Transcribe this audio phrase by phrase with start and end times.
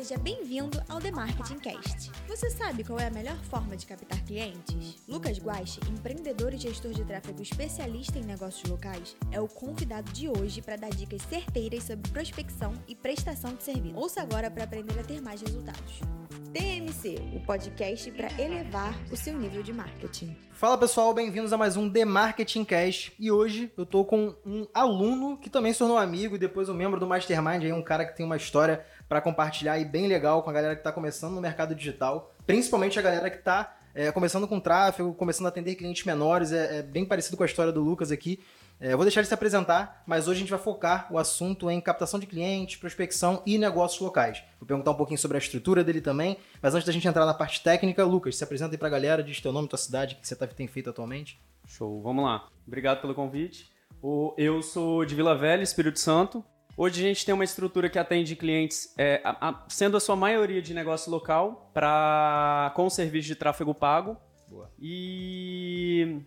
[0.00, 2.10] seja bem-vindo ao The Marketing Cast.
[2.26, 4.96] Você sabe qual é a melhor forma de captar clientes?
[5.06, 10.26] Lucas Guache, empreendedor e gestor de tráfego especialista em negócios locais, é o convidado de
[10.26, 13.94] hoje para dar dicas certeiras sobre prospecção e prestação de serviço.
[13.94, 16.00] Ouça agora para aprender a ter mais resultados.
[16.50, 20.34] TMC, o podcast para elevar o seu nível de marketing.
[20.50, 23.12] Fala pessoal, bem-vindos a mais um The Marketing Cast.
[23.18, 26.74] E hoje eu tô com um aluno que também se tornou amigo e depois um
[26.74, 30.40] membro do Mastermind, aí um cara que tem uma história para compartilhar e bem legal
[30.40, 34.12] com a galera que está começando no mercado digital, principalmente a galera que está é,
[34.12, 37.72] começando com tráfego, começando a atender clientes menores, é, é bem parecido com a história
[37.72, 38.38] do Lucas aqui.
[38.78, 41.68] É, eu vou deixar ele se apresentar, mas hoje a gente vai focar o assunto
[41.68, 44.44] em captação de clientes, prospecção e negócios locais.
[44.60, 47.34] Vou perguntar um pouquinho sobre a estrutura dele também, mas antes da gente entrar na
[47.34, 50.18] parte técnica, Lucas, se apresenta aí para a galera, diz teu nome, tua cidade, o
[50.20, 51.36] que você tá, tem feito atualmente.
[51.66, 52.46] Show, vamos lá.
[52.64, 53.72] Obrigado pelo convite.
[54.38, 56.44] Eu sou de Vila Velha, Espírito Santo,
[56.76, 60.16] Hoje a gente tem uma estrutura que atende clientes, é, a, a, sendo a sua
[60.16, 64.16] maioria de negócio local, pra, com serviço de tráfego pago.
[64.48, 64.70] Boa.
[64.80, 66.20] E.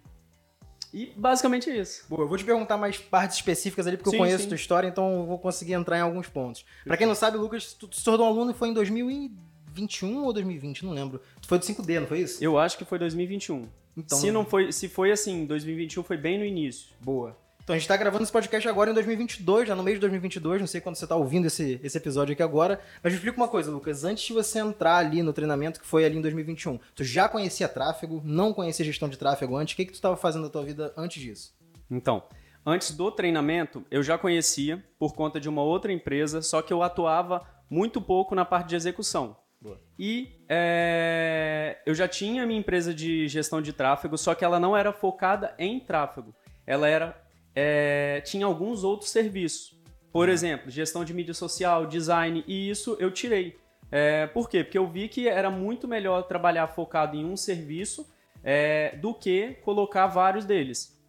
[0.93, 2.05] E basicamente é isso.
[2.07, 4.49] Boa, eu vou te perguntar mais partes específicas ali, porque sim, eu conheço sim.
[4.49, 6.63] tua história, então eu vou conseguir entrar em alguns pontos.
[6.85, 10.93] Para quem não sabe, Lucas, tu se tornou aluno foi em 2021 ou 2020, não
[10.93, 11.19] lembro.
[11.41, 12.43] Tu foi do 5D, não foi isso?
[12.43, 13.67] Eu acho que foi 2021.
[13.97, 16.89] Então, se não foi, se foi assim, 2021 foi bem no início.
[17.01, 17.35] Boa.
[17.63, 20.59] Então a gente está gravando esse podcast agora em 2022, já no mês de 2022,
[20.59, 23.47] não sei quando você está ouvindo esse, esse episódio aqui agora, mas me explica uma
[23.47, 27.05] coisa, Lucas, antes de você entrar ali no treinamento que foi ali em 2021, tu
[27.05, 30.43] já conhecia tráfego, não conhecia gestão de tráfego antes, o que, que tu estava fazendo
[30.43, 31.55] na tua vida antes disso?
[31.89, 32.23] Então,
[32.65, 36.83] antes do treinamento, eu já conhecia por conta de uma outra empresa, só que eu
[36.83, 39.37] atuava muito pouco na parte de execução.
[39.61, 39.79] Boa.
[39.97, 44.75] E é, eu já tinha minha empresa de gestão de tráfego, só que ela não
[44.75, 46.35] era focada em tráfego.
[46.67, 47.22] Ela era
[47.55, 49.77] é, tinha alguns outros serviços.
[50.11, 50.33] Por uhum.
[50.33, 53.57] exemplo, gestão de mídia social, design, e isso eu tirei.
[53.91, 54.63] É, por quê?
[54.63, 58.11] Porque eu vi que era muito melhor trabalhar focado em um serviço
[58.43, 60.99] é, do que colocar vários deles.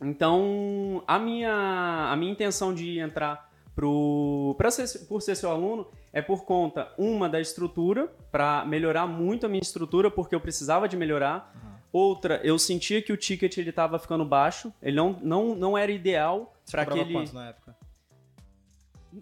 [0.00, 5.86] Então, a minha, a minha intenção de entrar pro, pra ser, por ser seu aluno
[6.12, 10.88] é por conta, uma, da estrutura, para melhorar muito a minha estrutura, porque eu precisava
[10.88, 11.52] de melhorar.
[11.54, 11.73] Uhum.
[11.94, 15.92] Outra, eu sentia que o ticket ele estava ficando baixo, ele não, não, não era
[15.92, 17.12] ideal para aquele.
[17.12, 17.76] quanto na época?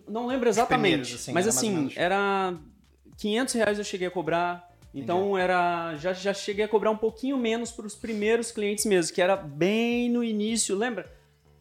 [0.09, 2.55] Não lembro exatamente, assim, mas assim, era
[3.19, 5.41] 500 reais eu cheguei a cobrar, então Entendi.
[5.43, 9.21] era já, já cheguei a cobrar um pouquinho menos para os primeiros clientes mesmo, que
[9.21, 11.13] era bem no início, lembra?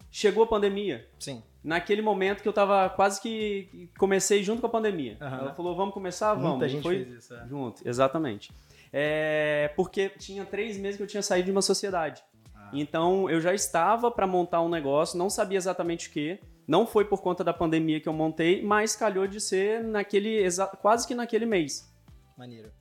[0.09, 1.05] Chegou a pandemia.
[1.19, 1.43] Sim.
[1.61, 5.17] Naquele momento que eu tava quase que comecei junto com a pandemia.
[5.19, 5.28] Uhum.
[5.28, 6.51] Ela falou, vamos começar, vamos.
[6.51, 7.33] Muita gente Foi fez isso.
[7.33, 7.45] É.
[7.49, 8.49] Junto, exatamente.
[8.94, 12.24] É, porque tinha três meses que eu tinha saído de uma sociedade.
[12.56, 12.69] Ah.
[12.74, 16.40] Então eu já estava para montar um negócio, não sabia exatamente o que.
[16.68, 20.47] Não foi por conta da pandemia que eu montei, mas calhou de ser naquele
[20.81, 21.91] quase que naquele mês.
[22.38, 22.72] Maneiro.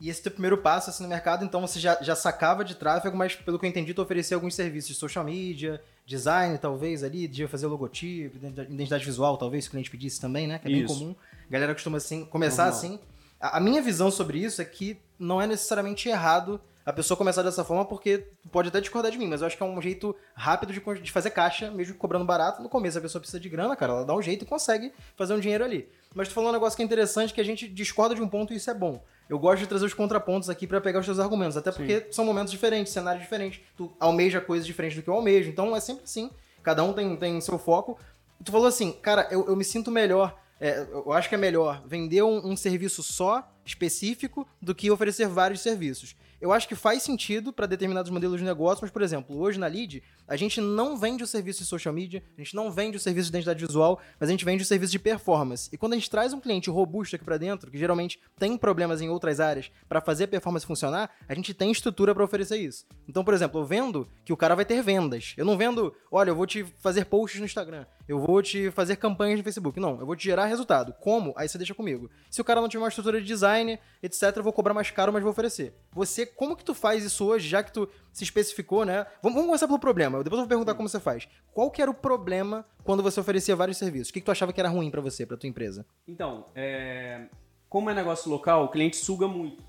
[0.00, 3.14] E esse teu primeiro passo assim, no mercado, então você já, já sacava de tráfego,
[3.16, 7.28] mas pelo que eu entendi, tu oferecia alguns serviços de social media, design, talvez ali,
[7.28, 10.58] de fazer logotipo, identidade visual, talvez, se o cliente pedisse também, né?
[10.58, 10.86] Que é isso.
[10.86, 11.16] bem comum.
[11.46, 12.98] A galera costuma assim, começar assim.
[13.40, 17.42] A, a minha visão sobre isso é que não é necessariamente errado a pessoa começar
[17.42, 20.16] dessa forma, porque pode até discordar de mim, mas eu acho que é um jeito
[20.34, 22.62] rápido de, de fazer caixa, mesmo cobrando barato.
[22.62, 25.34] No começo a pessoa precisa de grana, cara, ela dá um jeito e consegue fazer
[25.34, 25.88] um dinheiro ali.
[26.14, 28.52] Mas tu falou um negócio que é interessante, que a gente discorda de um ponto
[28.52, 29.02] e isso é bom.
[29.28, 32.06] Eu gosto de trazer os contrapontos aqui para pegar os teus argumentos, até porque Sim.
[32.10, 35.80] são momentos diferentes, cenários diferentes, tu almeja coisas diferentes do que eu almejo, então é
[35.80, 36.30] sempre assim,
[36.62, 37.98] cada um tem, tem seu foco.
[38.44, 41.82] Tu falou assim, cara, eu, eu me sinto melhor é, eu acho que é melhor
[41.86, 46.14] vender um, um, serviço só, específico, do que oferecer vários serviços.
[46.40, 49.66] Eu acho que faz sentido para determinados modelos de negócio, mas, por exemplo, hoje na
[49.66, 53.00] Lead, a gente não vende o serviço de social media, a gente não vende o
[53.00, 55.68] serviço de identidade visual, mas a gente vende o serviço de performance.
[55.70, 59.02] E quando a gente traz um cliente robusto aqui para dentro, que geralmente tem problemas
[59.02, 62.86] em outras áreas para fazer a performance funcionar, a gente tem estrutura para oferecer isso.
[63.06, 65.34] Então, por exemplo, eu vendo que o cara vai ter vendas.
[65.36, 68.96] Eu não vendo, olha, eu vou te fazer posts no Instagram, eu vou te fazer
[68.96, 69.78] campanhas no Facebook.
[69.78, 70.92] Não, eu vou te gerar resultado.
[70.94, 71.32] Como?
[71.36, 72.10] Aí você deixa comigo.
[72.28, 75.12] Se o cara não tiver uma estrutura de design, etc, eu vou cobrar mais caro,
[75.12, 75.72] mas vou oferecer.
[75.92, 79.06] Você como que tu faz isso hoje, já que tu se especificou, né?
[79.22, 80.24] Vamos, vamos começar pelo problema.
[80.24, 81.28] Depois eu vou perguntar como você faz.
[81.54, 84.08] Qual que era o problema quando você oferecia vários serviços?
[84.08, 85.86] O que, que tu achava que era ruim para você, para tua empresa?
[86.08, 87.28] Então, é...
[87.68, 89.62] como é negócio local, o cliente suga muito.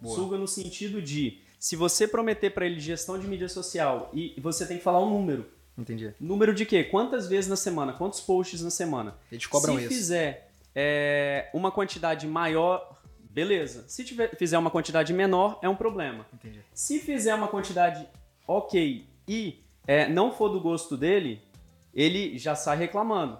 [0.00, 0.14] Boa.
[0.14, 4.64] Suga no sentido de, se você prometer para ele gestão de mídia social e você
[4.64, 5.57] tem que falar um número.
[5.78, 6.12] Entendi.
[6.20, 6.82] Número de quê?
[6.82, 7.92] Quantas vezes na semana?
[7.92, 9.16] Quantos posts na semana?
[9.30, 9.88] Eles cobram se isso.
[9.88, 12.98] Se fizer é, uma quantidade maior
[13.30, 13.84] beleza.
[13.86, 16.26] Se tiver, fizer uma quantidade menor, é um problema.
[16.34, 16.60] Entendi.
[16.74, 18.04] Se fizer uma quantidade
[18.46, 21.40] ok e é, não for do gosto dele,
[21.94, 23.38] ele já sai reclamando.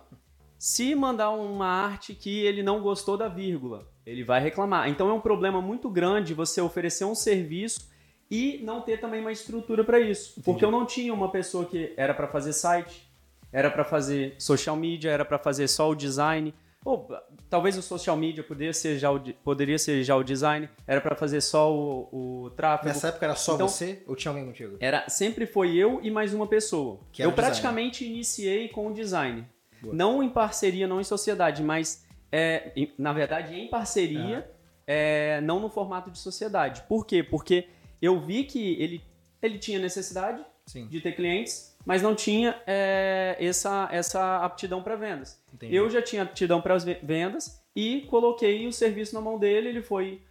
[0.57, 4.89] Se mandar uma arte que ele não gostou da vírgula, ele vai reclamar.
[4.89, 7.89] Então é um problema muito grande você oferecer um serviço
[8.31, 10.33] e não ter também uma estrutura para isso.
[10.33, 10.45] Entendi.
[10.45, 13.09] Porque eu não tinha uma pessoa que era para fazer site,
[13.53, 16.55] era para fazer social media, era para fazer só o design.
[16.85, 17.09] Ou
[17.51, 21.17] talvez o social media poderia ser já o, poderia ser já o design, era para
[21.17, 22.89] fazer só o, o tráfego.
[22.89, 24.77] Nessa época era só então, você ou tinha alguém contigo?
[24.79, 27.01] Era, sempre foi eu e mais uma pessoa.
[27.13, 29.47] Que eu praticamente iniciei com o design.
[29.81, 29.95] Boa.
[29.95, 34.49] Não em parceria, não em sociedade, mas é, na verdade em parceria,
[34.87, 36.83] é, não no formato de sociedade.
[36.89, 37.23] Por quê?
[37.23, 37.69] Porque
[38.01, 39.03] eu vi que ele,
[39.43, 40.87] ele tinha necessidade Sim.
[40.87, 45.43] de ter clientes, mas não tinha é, essa, essa aptidão para vendas.
[45.53, 45.75] Entendi.
[45.75, 49.83] Eu já tinha aptidão para as vendas e coloquei o serviço na mão dele, ele
[49.83, 50.23] foi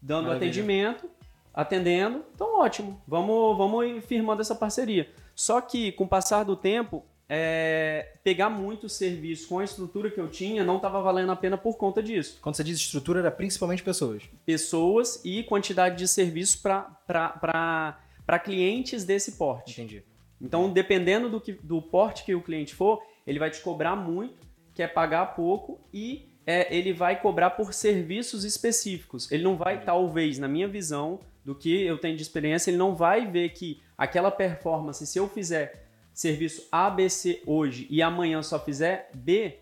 [0.00, 0.50] dando Maravilha.
[0.50, 1.10] atendimento,
[1.52, 2.24] atendendo.
[2.34, 5.10] Então, ótimo, vamos, vamos ir firmando essa parceria.
[5.34, 10.18] Só que, com o passar do tempo, é, pegar muito serviço com a estrutura que
[10.18, 12.40] eu tinha não estava valendo a pena por conta disso.
[12.42, 14.24] Quando você diz estrutura, era principalmente pessoas.
[14.44, 19.80] Pessoas e quantidade de serviço para clientes desse porte.
[19.80, 20.02] Entendi.
[20.42, 24.44] Então, dependendo do, que, do porte que o cliente for, ele vai te cobrar muito,
[24.74, 29.30] quer pagar pouco e é, ele vai cobrar por serviços específicos.
[29.30, 29.86] Ele não vai, Entendi.
[29.86, 33.80] talvez, na minha visão, do que eu tenho de experiência, ele não vai ver que
[33.96, 35.89] aquela performance, se eu fizer
[36.20, 39.56] serviço ABC hoje e amanhã só fizer B,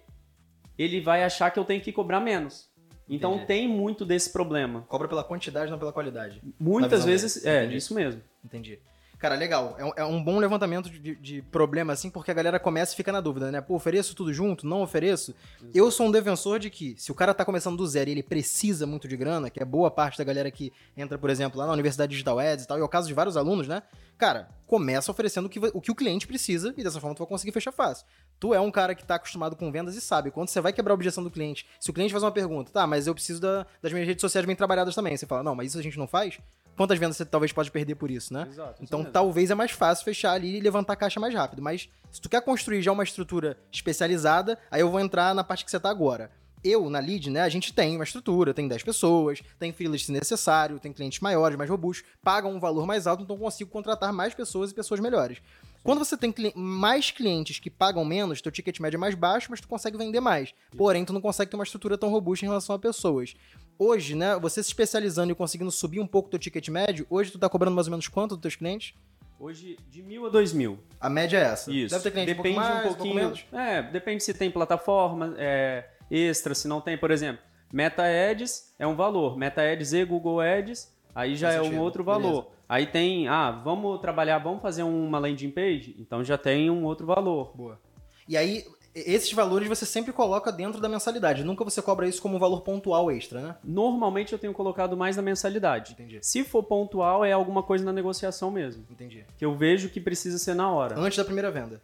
[0.76, 2.68] ele vai achar que eu tenho que cobrar menos.
[3.08, 3.46] Então Entendi.
[3.46, 4.84] tem muito desse problema.
[4.88, 6.42] Cobra pela quantidade, não pela qualidade.
[6.58, 7.56] Muitas vezes, dele.
[7.56, 7.76] é, Entendi.
[7.76, 8.20] isso mesmo.
[8.44, 8.80] Entendi.
[9.18, 9.74] Cara, legal.
[9.78, 12.96] É um, é um bom levantamento de, de, problema, assim, porque a galera começa e
[12.96, 13.60] fica na dúvida, né?
[13.60, 14.64] Pô, ofereço tudo junto?
[14.64, 15.34] Não ofereço?
[15.60, 15.76] Exato.
[15.76, 18.22] Eu sou um defensor de que, se o cara tá começando do zero e ele
[18.22, 21.66] precisa muito de grana, que é boa parte da galera que entra, por exemplo, lá
[21.66, 23.82] na Universidade Digital Ads e tal, e é o caso de vários alunos, né?
[24.16, 27.28] Cara, começa oferecendo o que, o que o cliente precisa e dessa forma tu vai
[27.28, 28.06] conseguir fechar fácil.
[28.38, 30.92] Tu é um cara que tá acostumado com vendas e sabe, quando você vai quebrar
[30.92, 33.66] a objeção do cliente, se o cliente faz uma pergunta, tá, mas eu preciso da,
[33.82, 36.06] das minhas redes sociais bem trabalhadas também, você fala, não, mas isso a gente não
[36.06, 36.38] faz?
[36.78, 38.46] Quantas vendas você talvez pode perder por isso, né?
[38.48, 41.60] Exato, então talvez é mais fácil fechar ali e levantar a caixa mais rápido.
[41.60, 45.64] Mas se tu quer construir já uma estrutura especializada, aí eu vou entrar na parte
[45.64, 46.30] que você tá agora.
[46.62, 50.10] Eu, na lead, né, a gente tem uma estrutura, tem 10 pessoas, tem filas se
[50.10, 54.34] necessário, tem clientes maiores, mais robustos, pagam um valor mais alto, então consigo contratar mais
[54.34, 55.38] pessoas e pessoas melhores.
[55.84, 59.60] Quando você tem mais clientes que pagam menos, teu ticket médio é mais baixo, mas
[59.60, 60.52] tu consegue vender mais.
[60.76, 63.34] Porém, tu não consegue ter uma estrutura tão robusta em relação a pessoas
[63.78, 67.38] hoje, né, você se especializando e conseguindo subir um pouco do ticket médio, hoje tu
[67.38, 68.94] tá cobrando mais ou menos quanto dos teus clientes?
[69.40, 70.80] Hoje, de mil a dois mil.
[71.00, 71.72] A média é essa?
[71.72, 71.94] Isso.
[71.94, 73.32] Deve ter cliente depende um, mais, um pouquinho.
[73.52, 77.40] Um é, depende se tem plataforma é, extra, se não tem, por exemplo,
[77.72, 81.78] Meta Ads é um valor, Meta Ads e Google Ads, aí já Faz é sentido.
[81.78, 82.42] um outro valor.
[82.42, 82.58] Beleza.
[82.68, 87.06] Aí tem, ah, vamos trabalhar, vamos fazer uma landing page, então já tem um outro
[87.06, 87.56] valor.
[87.56, 87.80] Boa.
[88.28, 88.64] E aí,
[89.06, 91.44] esses valores você sempre coloca dentro da mensalidade.
[91.44, 93.56] Nunca você cobra isso como um valor pontual extra, né?
[93.62, 95.92] Normalmente eu tenho colocado mais na mensalidade.
[95.92, 96.18] Entendi.
[96.22, 98.84] Se for pontual, é alguma coisa na negociação mesmo.
[98.90, 99.24] Entendi.
[99.36, 100.98] Que eu vejo que precisa ser na hora.
[100.98, 101.80] Antes da primeira venda.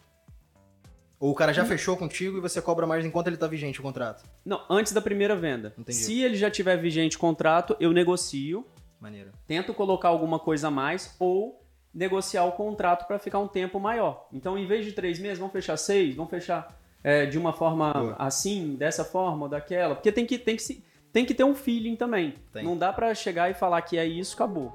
[1.18, 1.66] Ou o cara já hum.
[1.66, 4.24] fechou contigo e você cobra mais enquanto ele está vigente o contrato?
[4.44, 5.72] Não, antes da primeira venda.
[5.78, 5.96] Entendi.
[5.96, 8.66] Se ele já tiver vigente o contrato, eu negocio.
[9.00, 9.30] Maneiro.
[9.46, 11.64] Tento colocar alguma coisa a mais ou
[11.94, 14.28] negociar o contrato para ficar um tempo maior.
[14.32, 17.92] Então, em vez de três meses, vamos fechar seis, vamos fechar é, de uma forma
[17.92, 18.16] Boa.
[18.18, 19.94] assim, dessa forma ou daquela.
[19.94, 22.34] Porque tem que, tem que, se, tem que ter um feeling também.
[22.50, 22.64] Tem.
[22.64, 24.72] Não dá para chegar e falar que é isso, acabou.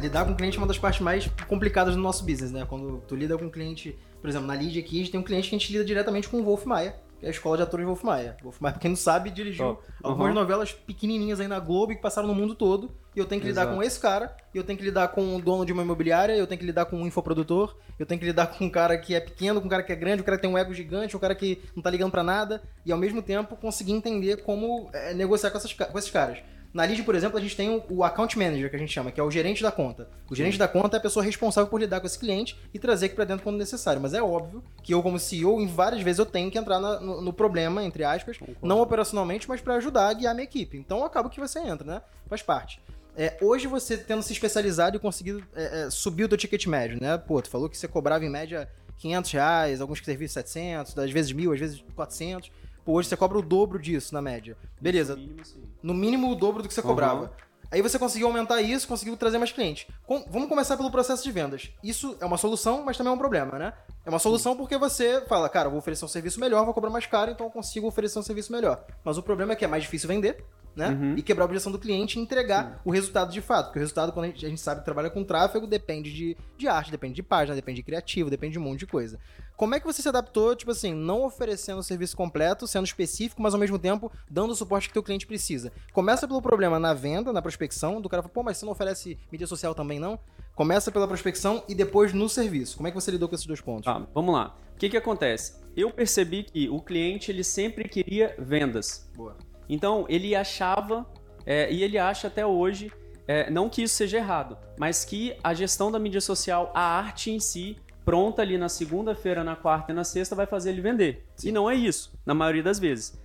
[0.00, 2.64] lidar com o cliente é uma das partes mais complicadas do nosso business, né?
[2.66, 5.22] Quando tu lida com um cliente, por exemplo, na Lead aqui, a gente tem um
[5.22, 7.62] cliente que a gente lida diretamente com o Wolf Maia que é a escola de
[7.62, 8.36] atores Wolf Maia.
[8.42, 10.08] Wolf Maia, pra quem não sabe, dirigiu oh.
[10.08, 12.90] algumas novelas pequenininhas aí na Globo que passaram no mundo todo.
[13.14, 13.66] E eu tenho que Exato.
[13.66, 16.32] lidar com esse cara, e eu tenho que lidar com o dono de uma imobiliária,
[16.34, 19.14] eu tenho que lidar com um infoprodutor, eu tenho que lidar com um cara que
[19.14, 21.16] é pequeno, com um cara que é grande, um cara que tem um ego gigante,
[21.16, 24.88] um cara que não tá ligando para nada, e ao mesmo tempo conseguir entender como
[24.92, 26.38] é, negociar com, essas, com esses caras.
[26.72, 29.18] Na Lead, por exemplo, a gente tem o, account manager, que a gente chama, que
[29.18, 30.08] é o gerente da conta.
[30.30, 33.06] O gerente da conta é a pessoa responsável por lidar com esse cliente e trazer
[33.06, 34.00] aqui para dentro quando necessário.
[34.00, 37.00] Mas é óbvio que eu, como CEO, em várias vezes eu tenho que entrar na,
[37.00, 38.60] no, no, problema, entre aspas, Concordo.
[38.62, 40.78] não operacionalmente, mas para ajudar a guiar a minha equipe.
[40.78, 42.02] Então acaba que você entra, né?
[42.28, 42.80] Faz parte.
[43.16, 46.98] É, hoje você tendo se especializado e conseguido é, é, subir o teu ticket médio,
[47.00, 47.18] né?
[47.18, 51.32] Pô, tu falou que você cobrava em média 500 reais, alguns serviços 700, às vezes
[51.32, 52.52] mil, às vezes 400.
[52.84, 54.56] Pô, hoje você cobra o dobro disso na média.
[54.80, 55.14] Beleza.
[55.14, 55.62] No mínimo, sim.
[55.82, 56.86] No mínimo o dobro do que você uhum.
[56.86, 57.32] cobrava.
[57.70, 59.86] Aí você conseguiu aumentar isso, conseguiu trazer mais clientes.
[60.04, 61.70] Com, vamos começar pelo processo de vendas.
[61.84, 63.72] Isso é uma solução, mas também é um problema, né?
[64.04, 67.06] É uma solução porque você fala, cara, vou oferecer um serviço melhor, vou cobrar mais
[67.06, 68.84] caro, então eu consigo oferecer um serviço melhor.
[69.04, 70.44] Mas o problema é que é mais difícil vender,
[70.74, 70.88] né?
[70.88, 71.14] Uhum.
[71.16, 73.66] E quebrar a objeção do cliente e entregar o resultado de fato.
[73.66, 76.36] Porque o resultado, quando a gente, a gente sabe que trabalha com tráfego, depende de,
[76.58, 79.16] de arte, depende de página, depende de criativo, depende de um monte de coisa.
[79.60, 83.42] Como é que você se adaptou, tipo assim, não oferecendo o serviço completo, sendo específico,
[83.42, 85.70] mas ao mesmo tempo dando o suporte que teu cliente precisa?
[85.92, 89.18] Começa pelo problema na venda, na prospecção, do cara fala, pô, mas você não oferece
[89.30, 90.18] mídia social também, não?
[90.54, 92.78] Começa pela prospecção e depois no serviço.
[92.78, 93.84] Como é que você lidou com esses dois pontos?
[93.84, 94.56] Tá, vamos lá.
[94.74, 95.60] O que que acontece?
[95.76, 99.10] Eu percebi que o cliente ele sempre queria vendas.
[99.14, 99.36] Boa.
[99.68, 101.04] Então ele achava
[101.44, 102.90] é, e ele acha até hoje,
[103.28, 107.30] é, não que isso seja errado, mas que a gestão da mídia social, a arte
[107.30, 111.26] em si, pronta ali na segunda-feira, na quarta e na sexta, vai fazer ele vender.
[111.42, 113.20] E não é isso, na maioria das vezes.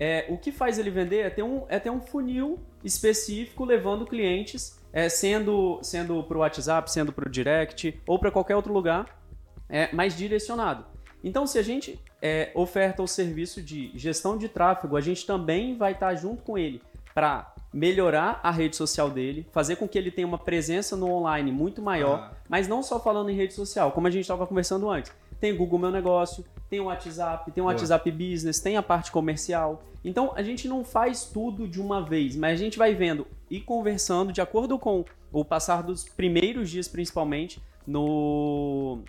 [0.00, 4.06] É, o que faz ele vender é ter um, é ter um funil específico levando
[4.06, 8.72] clientes, é, sendo sendo para o WhatsApp, sendo para o direct ou para qualquer outro
[8.72, 9.20] lugar,
[9.68, 10.84] é, mais direcionado.
[11.22, 15.76] Então, se a gente é, oferta o serviço de gestão de tráfego, a gente também
[15.76, 16.80] vai estar junto com ele
[17.12, 21.52] para melhorar a rede social dele, fazer com que ele tenha uma presença no online
[21.52, 22.36] muito maior, Ah.
[22.48, 25.12] mas não só falando em rede social, como a gente estava conversando antes.
[25.40, 27.74] Tem Google Meu Negócio, tem o WhatsApp, tem o Boa.
[27.74, 29.82] WhatsApp Business, tem a parte comercial.
[30.04, 33.60] Então a gente não faz tudo de uma vez, mas a gente vai vendo e
[33.60, 39.00] conversando de acordo com o passar dos primeiros dias, principalmente, no.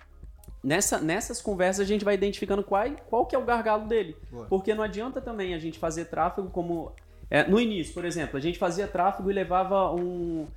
[0.62, 4.18] Nessa, nessas conversas a gente vai identificando qual, qual que é o gargalo dele.
[4.30, 4.46] Boa.
[4.48, 6.92] Porque não adianta também a gente fazer tráfego como.
[7.30, 10.48] É, no início, por exemplo, a gente fazia tráfego e levava um.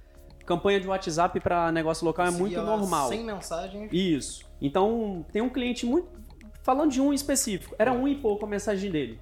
[0.44, 3.08] Campanha de WhatsApp para negócio local é muito normal.
[3.08, 3.92] 100 mensagens.
[3.92, 4.44] Isso.
[4.60, 6.08] Então, tem um cliente muito.
[6.64, 9.20] Falando de um específico, era um e pouco a mensagem dele.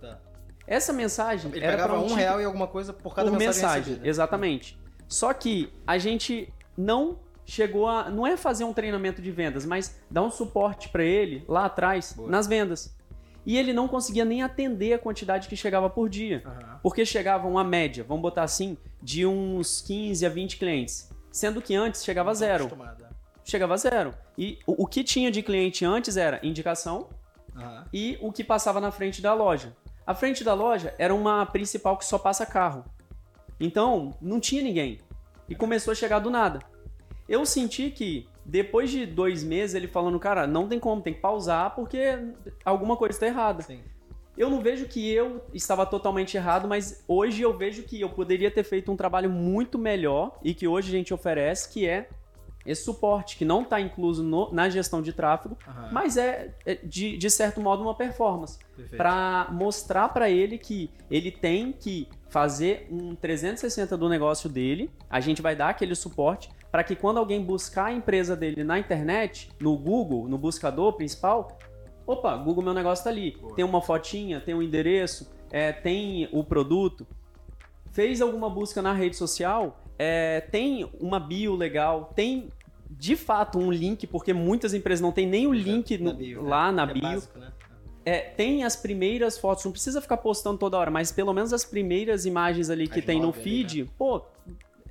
[0.00, 0.18] Tá.
[0.66, 3.28] Essa mensagem Ele era pegava para um um tipo- real e alguma coisa por cada
[3.30, 3.82] por mensagem, mensagem.
[3.84, 4.08] recebida.
[4.08, 4.78] Exatamente.
[5.08, 8.08] Só que a gente não chegou a.
[8.08, 12.12] Não é fazer um treinamento de vendas, mas dar um suporte para ele lá atrás,
[12.12, 12.30] Boa.
[12.30, 12.96] nas vendas.
[13.44, 16.42] E ele não conseguia nem atender a quantidade que chegava por dia.
[16.44, 16.80] Aham.
[16.82, 21.10] Porque chegava uma média, vamos botar assim, de uns 15 a 20 clientes.
[21.30, 22.66] Sendo que antes chegava a zero.
[22.66, 23.10] Acostumada.
[23.44, 24.14] Chegava zero.
[24.38, 27.08] E o, o que tinha de cliente antes era indicação
[27.56, 27.84] Aham.
[27.92, 29.74] e o que passava na frente da loja.
[30.06, 32.84] A frente da loja era uma principal que só passa carro.
[33.58, 34.98] Então, não tinha ninguém.
[35.48, 36.60] E começou a chegar do nada.
[37.28, 41.20] Eu senti que, depois de dois meses, ele falando, cara, não tem como, tem que
[41.20, 42.18] pausar porque
[42.62, 43.62] alguma coisa está errada.
[43.62, 43.80] Sim.
[44.36, 48.50] Eu não vejo que eu estava totalmente errado, mas hoje eu vejo que eu poderia
[48.50, 52.10] ter feito um trabalho muito melhor e que hoje a gente oferece, que é
[52.66, 55.88] esse suporte, que não está incluso no- na gestão de tráfego, Aham.
[55.90, 58.58] mas é, é, de, de certo modo uma performance
[58.98, 64.90] para mostrar para ele que ele tem que fazer um 360 do negócio dele.
[65.08, 68.78] A gente vai dar aquele suporte para que quando alguém buscar a empresa dele na
[68.78, 71.58] internet, no Google, no buscador principal,
[72.06, 73.36] opa, Google meu negócio tá ali.
[73.38, 73.54] Boa.
[73.54, 77.06] Tem uma fotinha, tem um endereço, é, tem o produto.
[77.92, 82.48] Fez alguma busca na rede social, é, tem uma bio legal, tem
[82.90, 86.42] de fato um link, porque muitas empresas não tem nem o link Na no- bio,
[86.42, 86.76] lá né?
[86.86, 87.02] na É bio.
[87.02, 87.52] básico, né?
[88.04, 91.64] É, tem as primeiras fotos, não precisa ficar postando toda hora, mas pelo menos as
[91.64, 94.22] primeiras imagens ali que As tem no nove ali, feed, pô,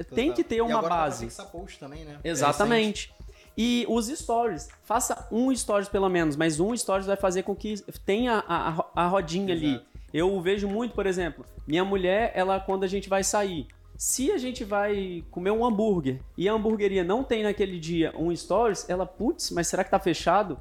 [0.04, 0.36] tem Total.
[0.36, 1.26] que ter E uma agora dá pra base.
[1.26, 2.18] fixar post também, né?
[2.24, 3.14] Exatamente.
[3.58, 7.76] E os stories, faça um stories pelo menos, mas um stories vai fazer com que
[8.06, 9.74] tenha a, a, a rodinha ali.
[9.74, 9.86] Exato.
[10.14, 13.68] Eu vejo muito, por exemplo, minha mulher, ela quando a gente vai sair,
[13.98, 18.36] se a gente vai comer um hambúrguer e a hamburgueria não tem naquele dia um
[18.36, 20.58] stories, ela, putz, mas será que tá fechado?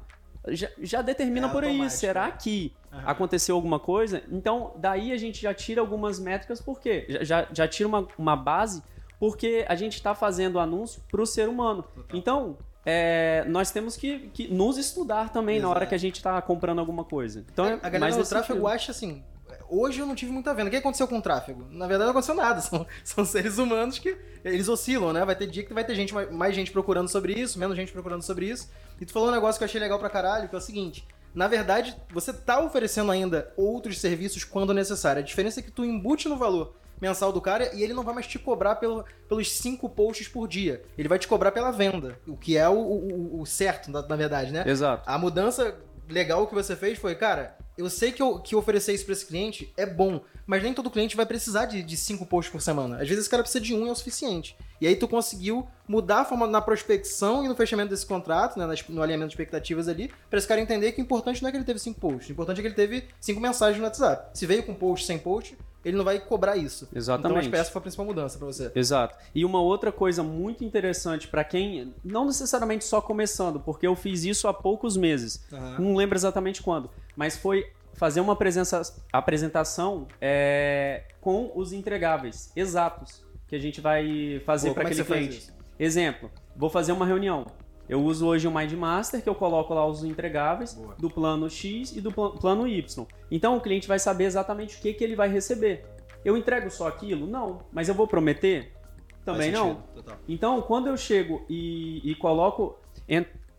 [0.47, 2.37] Já, já determina É por aí, será né?
[2.41, 3.03] que Aham.
[3.07, 4.23] aconteceu alguma coisa?
[4.31, 7.05] Então, daí a gente já tira algumas métricas, por quê?
[7.09, 8.81] Já, já, já tira uma, uma base,
[9.21, 11.83] porque a gente está fazendo anúncio para o ser humano.
[11.83, 12.17] Total.
[12.17, 15.89] Então, é, nós temos que, que nos estudar também na hora Exato.
[15.89, 17.45] que a gente está comprando alguma coisa.
[17.53, 18.67] Então, é a galera do tráfego sentido.
[18.67, 19.23] acha assim.
[19.69, 20.69] Hoje eu não tive muita venda.
[20.69, 21.67] O que aconteceu com o tráfego?
[21.69, 22.61] Na verdade, não aconteceu nada.
[22.65, 25.23] São, são seres humanos que eles oscilam, né?
[25.23, 27.91] Vai ter dia que vai ter gente, mais, mais gente procurando sobre isso, menos gente
[27.91, 28.71] procurando sobre isso.
[28.99, 31.07] E tu falou um negócio que eu achei legal pra caralho, que é o seguinte.
[31.31, 35.21] Na verdade, você tá oferecendo ainda outros serviços quando necessário.
[35.21, 38.13] A diferença é que tu embute no valor mensal do cara e ele não vai
[38.13, 40.83] mais te cobrar pelo, pelos cinco posts por dia.
[40.97, 44.15] Ele vai te cobrar pela venda, o que é o, o- o certo, na, na
[44.15, 44.63] verdade, né?
[44.67, 45.03] Exato.
[45.09, 45.75] A mudança
[46.07, 49.25] legal que você fez foi, cara, eu sei que, eu, que oferecer isso pra esse
[49.25, 52.95] cliente é bom, mas nem todo cliente vai precisar de, de cinco posts por semana.
[53.01, 54.55] Às vezes esse cara precisa de um e é o suficiente.
[54.81, 58.65] E aí tu conseguiu mudar a forma na prospecção e no fechamento desse contrato, né,
[58.89, 61.57] no alinhamento de expectativas ali, pra esse cara entender que o importante não é que
[61.57, 64.37] ele teve cinco posts, o importante é que ele teve cinco mensagens no WhatsApp.
[64.37, 66.87] Se veio com post sem post, ele não vai cobrar isso.
[66.93, 67.27] Exatamente.
[67.29, 68.71] Então acho que essa foi a principal mudança pra você.
[68.73, 69.15] Exato.
[69.35, 74.23] E uma outra coisa muito interessante para quem, não necessariamente só começando, porque eu fiz
[74.23, 75.43] isso há poucos meses.
[75.53, 75.75] Aham.
[75.79, 78.81] Não lembro exatamente quando, mas foi fazer uma apresenta-
[79.13, 85.03] apresentação é, com os entregáveis exatos que a gente vai fazer para é que aquele
[85.03, 85.53] faz cliente.
[85.77, 87.45] Exemplo, vou fazer uma reunião.
[87.89, 90.95] Eu uso hoje o Mind Master, que eu coloco lá os entregáveis Boa.
[90.97, 93.05] do plano X e do pla- plano Y.
[93.29, 95.83] Então o cliente vai saber exatamente o que, que ele vai receber.
[96.23, 97.27] Eu entrego só aquilo?
[97.27, 97.59] Não.
[97.73, 98.71] Mas eu vou prometer?
[99.25, 99.83] Também não.
[99.93, 100.17] total.
[100.29, 102.79] Então, quando eu chego e, e coloco.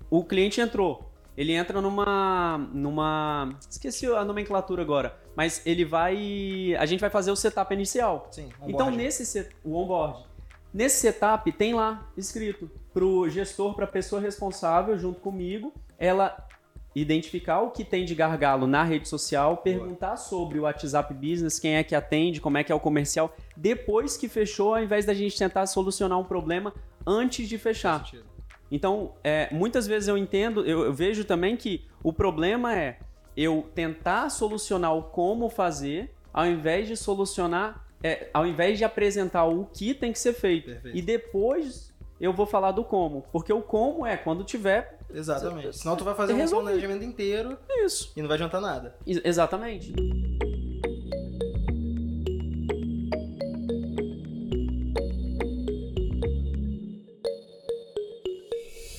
[0.08, 1.12] o cliente entrou.
[1.36, 2.66] Ele entra numa.
[2.72, 3.58] numa.
[3.68, 5.20] Esqueci a nomenclatura agora.
[5.36, 6.74] Mas ele vai.
[6.78, 8.28] A gente vai fazer o setup inicial.
[8.30, 10.24] Sim, Então, nesse set, o onboard.
[10.72, 16.46] Nesse setup tem lá escrito pro gestor, pra pessoa responsável junto comigo, ela
[16.94, 21.76] identificar o que tem de gargalo na rede social, perguntar sobre o WhatsApp Business, quem
[21.76, 25.14] é que atende, como é que é o comercial, depois que fechou, ao invés da
[25.14, 26.74] gente tentar solucionar um problema
[27.06, 28.04] antes de fechar.
[28.70, 32.98] Então, é, muitas vezes eu entendo, eu, eu vejo também que o problema é
[33.36, 39.44] eu tentar solucionar o como fazer, ao invés de solucionar, é, ao invés de apresentar
[39.44, 40.66] o que tem que ser feito.
[40.66, 40.96] Perfeito.
[40.96, 43.24] E depois eu vou falar do como.
[43.32, 45.76] Porque o como é quando tiver Exatamente.
[45.76, 46.68] Senão tu vai fazer um Resolvido.
[46.70, 48.12] planejamento inteiro isso.
[48.16, 48.96] e não vai adiantar nada.
[49.06, 49.92] Ex- Exatamente.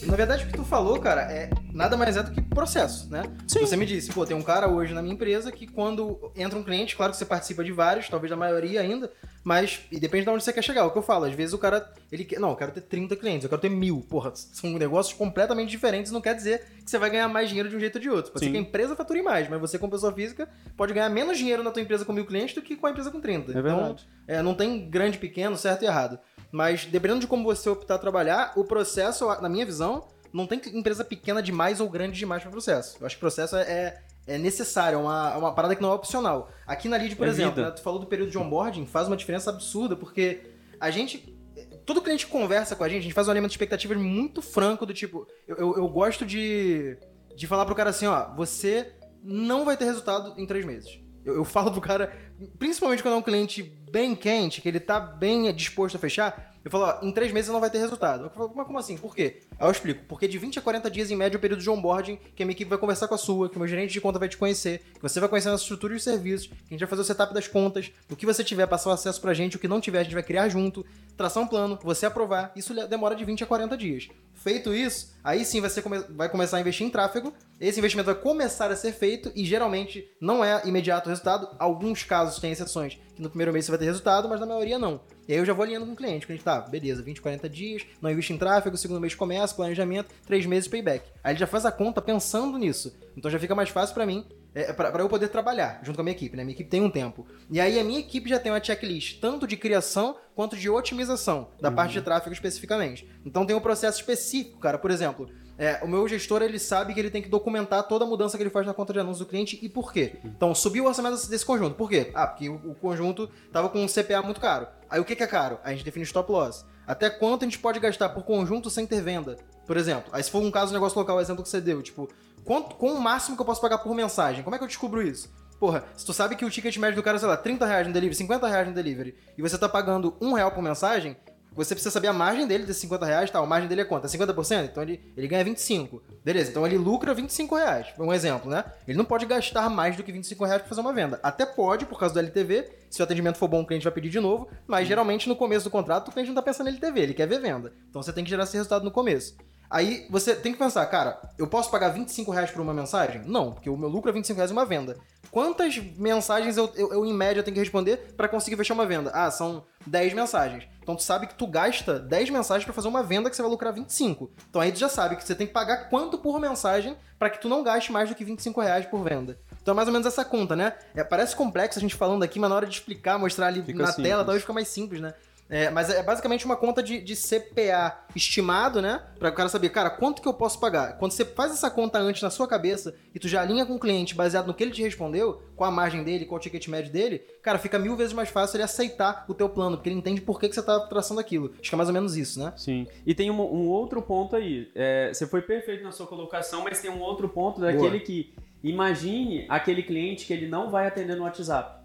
[0.05, 3.23] Na verdade, o que tu falou, cara, é nada mais é do que processo, né?
[3.47, 3.61] Sim.
[3.61, 6.63] Você me disse, pô, tem um cara hoje na minha empresa que quando entra um
[6.63, 9.11] cliente, claro que você participa de vários, talvez da maioria ainda,
[9.43, 10.85] mas e depende de onde você quer chegar.
[10.85, 13.15] O que eu falo, às vezes o cara, ele quer, não, eu quero ter 30
[13.15, 14.05] clientes, eu quero ter mil.
[14.07, 17.75] Porra, são negócios completamente diferentes, não quer dizer que você vai ganhar mais dinheiro de
[17.75, 18.31] um jeito ou de outro.
[18.31, 18.51] Pode Sim.
[18.51, 21.63] ser que a empresa fature mais, mas você, como pessoa física, pode ganhar menos dinheiro
[21.63, 23.51] na tua empresa com mil clientes do que com a empresa com 30.
[23.51, 24.07] É verdade.
[24.23, 26.19] Então, é, não tem grande, pequeno, certo e errado.
[26.51, 30.59] Mas dependendo de como você optar a trabalhar, o processo, na minha visão, não tem
[30.73, 32.97] empresa pequena demais ou grande demais para processo.
[32.99, 35.91] Eu acho que o processo é, é necessário, é uma, é uma parada que não
[35.91, 36.51] é opcional.
[36.65, 39.15] Aqui na Lead, por É exemplo, né, tu falou do período de onboarding, faz uma
[39.15, 40.41] diferença absurda, porque
[40.79, 41.37] a gente.
[41.85, 44.41] Todo cliente que conversa com a gente, a gente faz um alinhamento de expectativas muito
[44.41, 46.97] franco, do tipo, eu, eu, eu gosto de,
[47.35, 50.99] de falar pro cara assim, ó, você não vai ter resultado em três meses.
[51.25, 52.11] Eu, eu falo pro cara,
[52.57, 56.71] principalmente quando é um cliente bem quente, que ele tá bem disposto a fechar, eu
[56.71, 58.25] falo, ó, em três meses não vai ter resultado.
[58.25, 58.97] Eu falo, mas como assim?
[58.97, 59.41] Por quê?
[59.59, 60.05] Aí eu explico.
[60.07, 62.45] Porque de 20 a 40 dias, em média, é o período de onboarding, que a
[62.45, 64.37] minha equipe vai conversar com a sua, que o meu gerente de conta vai te
[64.37, 66.89] conhecer, que você vai conhecer a nossa estrutura e os serviços, que a gente vai
[66.89, 69.59] fazer o setup das contas, o que você tiver, passar o acesso pra gente, o
[69.59, 70.85] que não tiver, a gente vai criar junto,
[71.17, 72.51] traçar um plano, você aprovar.
[72.55, 74.07] Isso demora de 20 a 40 dias.
[74.43, 78.69] Feito isso, aí sim você vai começar a investir em tráfego, esse investimento vai começar
[78.69, 81.47] a ser feito e geralmente não é imediato o resultado.
[81.57, 84.77] Alguns casos tem exceções que no primeiro mês você vai ter resultado, mas na maioria
[84.77, 84.99] não.
[85.29, 86.25] E aí eu já vou alinhando com o cliente.
[86.25, 90.13] O cliente tá, beleza, 20, 40 dias, não investe em tráfego, segundo mês começa, planejamento,
[90.27, 91.09] três meses payback.
[91.23, 92.93] Aí ele já faz a conta pensando nisso.
[93.15, 96.03] Então já fica mais fácil pra mim, é, pra eu poder trabalhar junto com a
[96.03, 96.43] minha equipe, né?
[96.43, 97.25] Minha equipe tem um tempo.
[97.49, 101.49] E aí a minha equipe já tem uma checklist, tanto de criação quanto de otimização,
[101.59, 103.07] da parte de tráfego especificamente.
[103.25, 104.77] Então tem um processo específico, cara.
[104.77, 108.07] Por exemplo, é, o meu gestor ele sabe que ele tem que documentar toda a
[108.07, 110.19] mudança que ele faz na conta de anúncios do cliente e por quê.
[110.23, 111.75] Então, subiu o orçamento desse, conjunto.
[111.75, 112.11] Por quê?
[112.13, 114.67] Ah, porque o, o conjunto tava com um CPA muito caro.
[114.89, 115.59] Aí o que, que é caro?
[115.63, 116.65] A gente define stop loss.
[116.85, 119.37] Até quanto a gente pode gastar por conjunto sem ter venda?
[119.65, 120.09] Por exemplo.
[120.11, 122.09] Aí se for um caso de negócio local, o exemplo que você deu, tipo,
[122.43, 124.43] quanto, qual o máximo que eu posso pagar por mensagem?
[124.43, 125.33] Como é que eu descubro isso?
[125.59, 127.93] Porra, se tu sabe que o ticket médio do cara, sei lá, 30 reais no
[127.93, 131.15] delivery, 50 reais no delivery, e você tá pagando um real por mensagem,
[131.55, 133.39] você precisa saber a margem dele desses 50 reais, tá?
[133.39, 134.05] A margem dele é quanto?
[134.05, 134.65] É 50%?
[134.65, 136.01] Então ele, ele ganha 25.
[136.25, 137.87] Beleza, então ele lucra 25 reais.
[137.99, 138.65] Um exemplo, né?
[138.87, 141.19] Ele não pode gastar mais do que 25 reais pra fazer uma venda.
[141.21, 142.71] Até pode, por causa do LTV.
[142.89, 144.47] Se o atendimento for bom, o cliente vai pedir de novo.
[144.67, 147.27] Mas geralmente no começo do contrato, o cliente não tá pensando em LTV, ele quer
[147.27, 147.71] ver venda.
[147.89, 149.35] Então você tem que gerar esse resultado no começo.
[149.73, 153.23] Aí você tem que pensar, cara, eu posso pagar 25 reais por uma mensagem?
[153.25, 154.97] Não, porque o meu lucro é 25 reais uma venda.
[155.31, 159.09] Quantas mensagens eu, eu, eu, em média, tenho que responder pra conseguir fechar uma venda?
[159.15, 160.67] Ah, são 10 mensagens.
[160.79, 163.49] Então tu sabe que tu gasta 10 mensagens pra fazer uma venda que você vai
[163.49, 164.29] lucrar 25.
[164.47, 167.41] Então aí tu já sabe que você tem que pagar quanto por mensagem pra que
[167.41, 169.39] tu não gaste mais do que 25 reais por venda.
[169.59, 170.73] Então é mais ou menos essa conta, né?
[170.93, 173.79] É, parece complexo a gente falando aqui, mas na hora de explicar, mostrar ali Fica
[173.79, 174.07] na simples.
[174.07, 175.15] tela, talvez fica mais simples, né?
[175.53, 179.03] É, mas é basicamente uma conta de, de CPA estimado, né?
[179.19, 180.97] Pra o cara saber, cara, quanto que eu posso pagar?
[180.97, 183.79] Quando você faz essa conta antes na sua cabeça e tu já alinha com o
[183.79, 186.91] cliente baseado no que ele te respondeu, com a margem dele, com o ticket médio
[186.91, 190.21] dele, cara, fica mil vezes mais fácil ele aceitar o teu plano, porque ele entende
[190.21, 191.53] por que, que você tá traçando aquilo.
[191.61, 192.51] Acho que é mais ou menos isso, né?
[192.57, 192.87] Sim.
[193.05, 194.71] E tem um, um outro ponto aí.
[194.73, 199.45] É, você foi perfeito na sua colocação, mas tem um outro ponto daquele que imagine
[199.47, 201.83] aquele cliente que ele não vai atender no WhatsApp.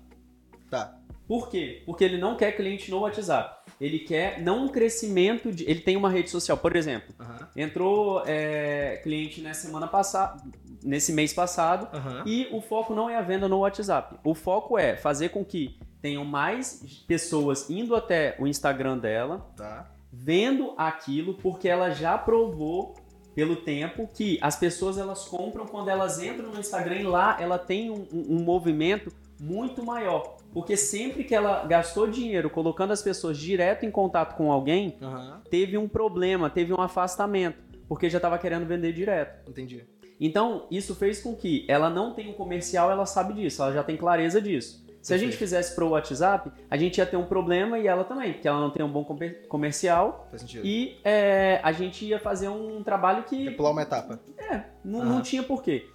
[0.70, 0.97] Tá.
[1.28, 1.82] Por quê?
[1.86, 3.70] Porque ele não quer cliente no WhatsApp.
[3.80, 5.62] Ele quer não um crescimento de.
[5.70, 7.14] Ele tem uma rede social, por exemplo.
[7.54, 10.42] Entrou é, cliente na semana passada.
[10.82, 11.88] nesse mês passado.
[12.24, 14.16] E o foco não é a venda no WhatsApp.
[14.24, 19.90] O foco é fazer com que tenham mais pessoas indo até o Instagram dela, Tá.
[20.12, 22.94] vendo aquilo, porque ela já provou
[23.34, 27.58] pelo tempo que as pessoas elas compram quando elas entram no Instagram e lá ela
[27.58, 30.38] tem um, um- um movimento muito maior.
[30.52, 35.42] Porque sempre que ela gastou dinheiro colocando as pessoas direto em contato com alguém, Aham.
[35.50, 37.58] teve um problema, teve um afastamento,
[37.88, 39.48] porque já estava querendo vender direto.
[39.50, 39.84] Entendi.
[40.20, 43.84] Então, isso fez com que ela não tenha um comercial, ela sabe disso, ela já
[43.84, 44.84] tem clareza disso.
[45.00, 45.38] Se a gente Perfeito.
[45.38, 48.68] fizesse pro WhatsApp, a gente ia ter um problema e ela também, porque ela não
[48.70, 50.66] tem um bom comer- comercial Faz sentido.
[50.66, 54.18] e é, a gente ia fazer um trabalho que Pular uma etapa.
[54.37, 55.08] é, não, Aham.
[55.11, 55.87] não tinha porquê.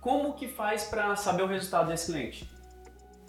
[0.00, 2.48] Como que faz para saber o resultado desse cliente?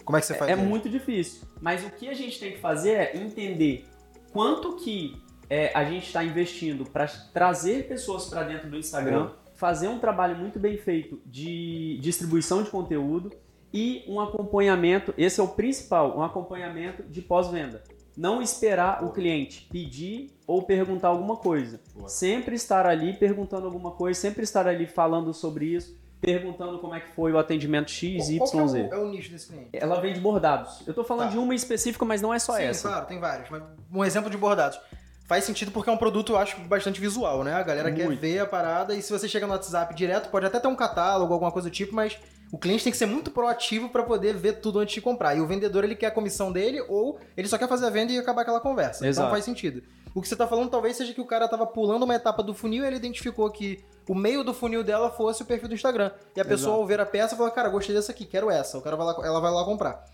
[0.04, 0.62] Como é que você faz É isso?
[0.62, 1.42] muito difícil.
[1.60, 3.84] Mas o que a gente tem que fazer é entender
[4.32, 9.88] quanto que é, a gente está investindo para trazer pessoas para dentro do Instagram, fazer
[9.88, 13.30] um trabalho muito bem feito de distribuição de conteúdo
[13.72, 15.14] e um acompanhamento.
[15.16, 17.82] Esse é o principal, um acompanhamento de pós-venda.
[18.16, 21.80] Não esperar o cliente pedir ou perguntar alguma coisa.
[22.06, 25.96] Sempre estar ali perguntando alguma coisa, sempre estar ali falando sobre isso,
[26.32, 28.88] perguntando como é que foi o atendimento X, Qual que é Y, o- Z.
[28.92, 29.68] é o nicho desse cliente?
[29.72, 30.82] Ela vende bordados.
[30.86, 31.32] Eu tô falando Tá.
[31.32, 32.88] de uma específica, mas não é só Sim, essa.
[32.88, 33.50] claro, tem vários.
[33.50, 34.80] Mas um exemplo de bordados.
[35.26, 37.54] Faz sentido porque é um produto, eu acho, bastante visual, né?
[37.54, 38.20] A galera quer Muito.
[38.20, 41.32] ver a parada e se você chega no WhatsApp direto, pode até ter um catálogo,
[41.32, 42.16] alguma coisa do tipo, mas
[42.52, 45.34] o cliente tem que ser muito proativo para poder ver tudo antes de comprar.
[45.34, 48.12] E o vendedor, ele quer a comissão dele ou ele só quer fazer a venda
[48.12, 49.06] e acabar aquela conversa.
[49.06, 49.26] Exato.
[49.26, 49.82] Então faz sentido.
[50.14, 52.52] O que você tá falando talvez seja que o cara tava pulando uma etapa do
[52.52, 56.10] funil e ele identificou que o meio do funil dela fosse o perfil do Instagram.
[56.36, 56.80] E a pessoa, Exato.
[56.82, 58.76] ao ver a peça, fala, cara, gostei dessa aqui, quero essa.
[58.76, 60.04] O cara vai lá, ela vai lá comprar.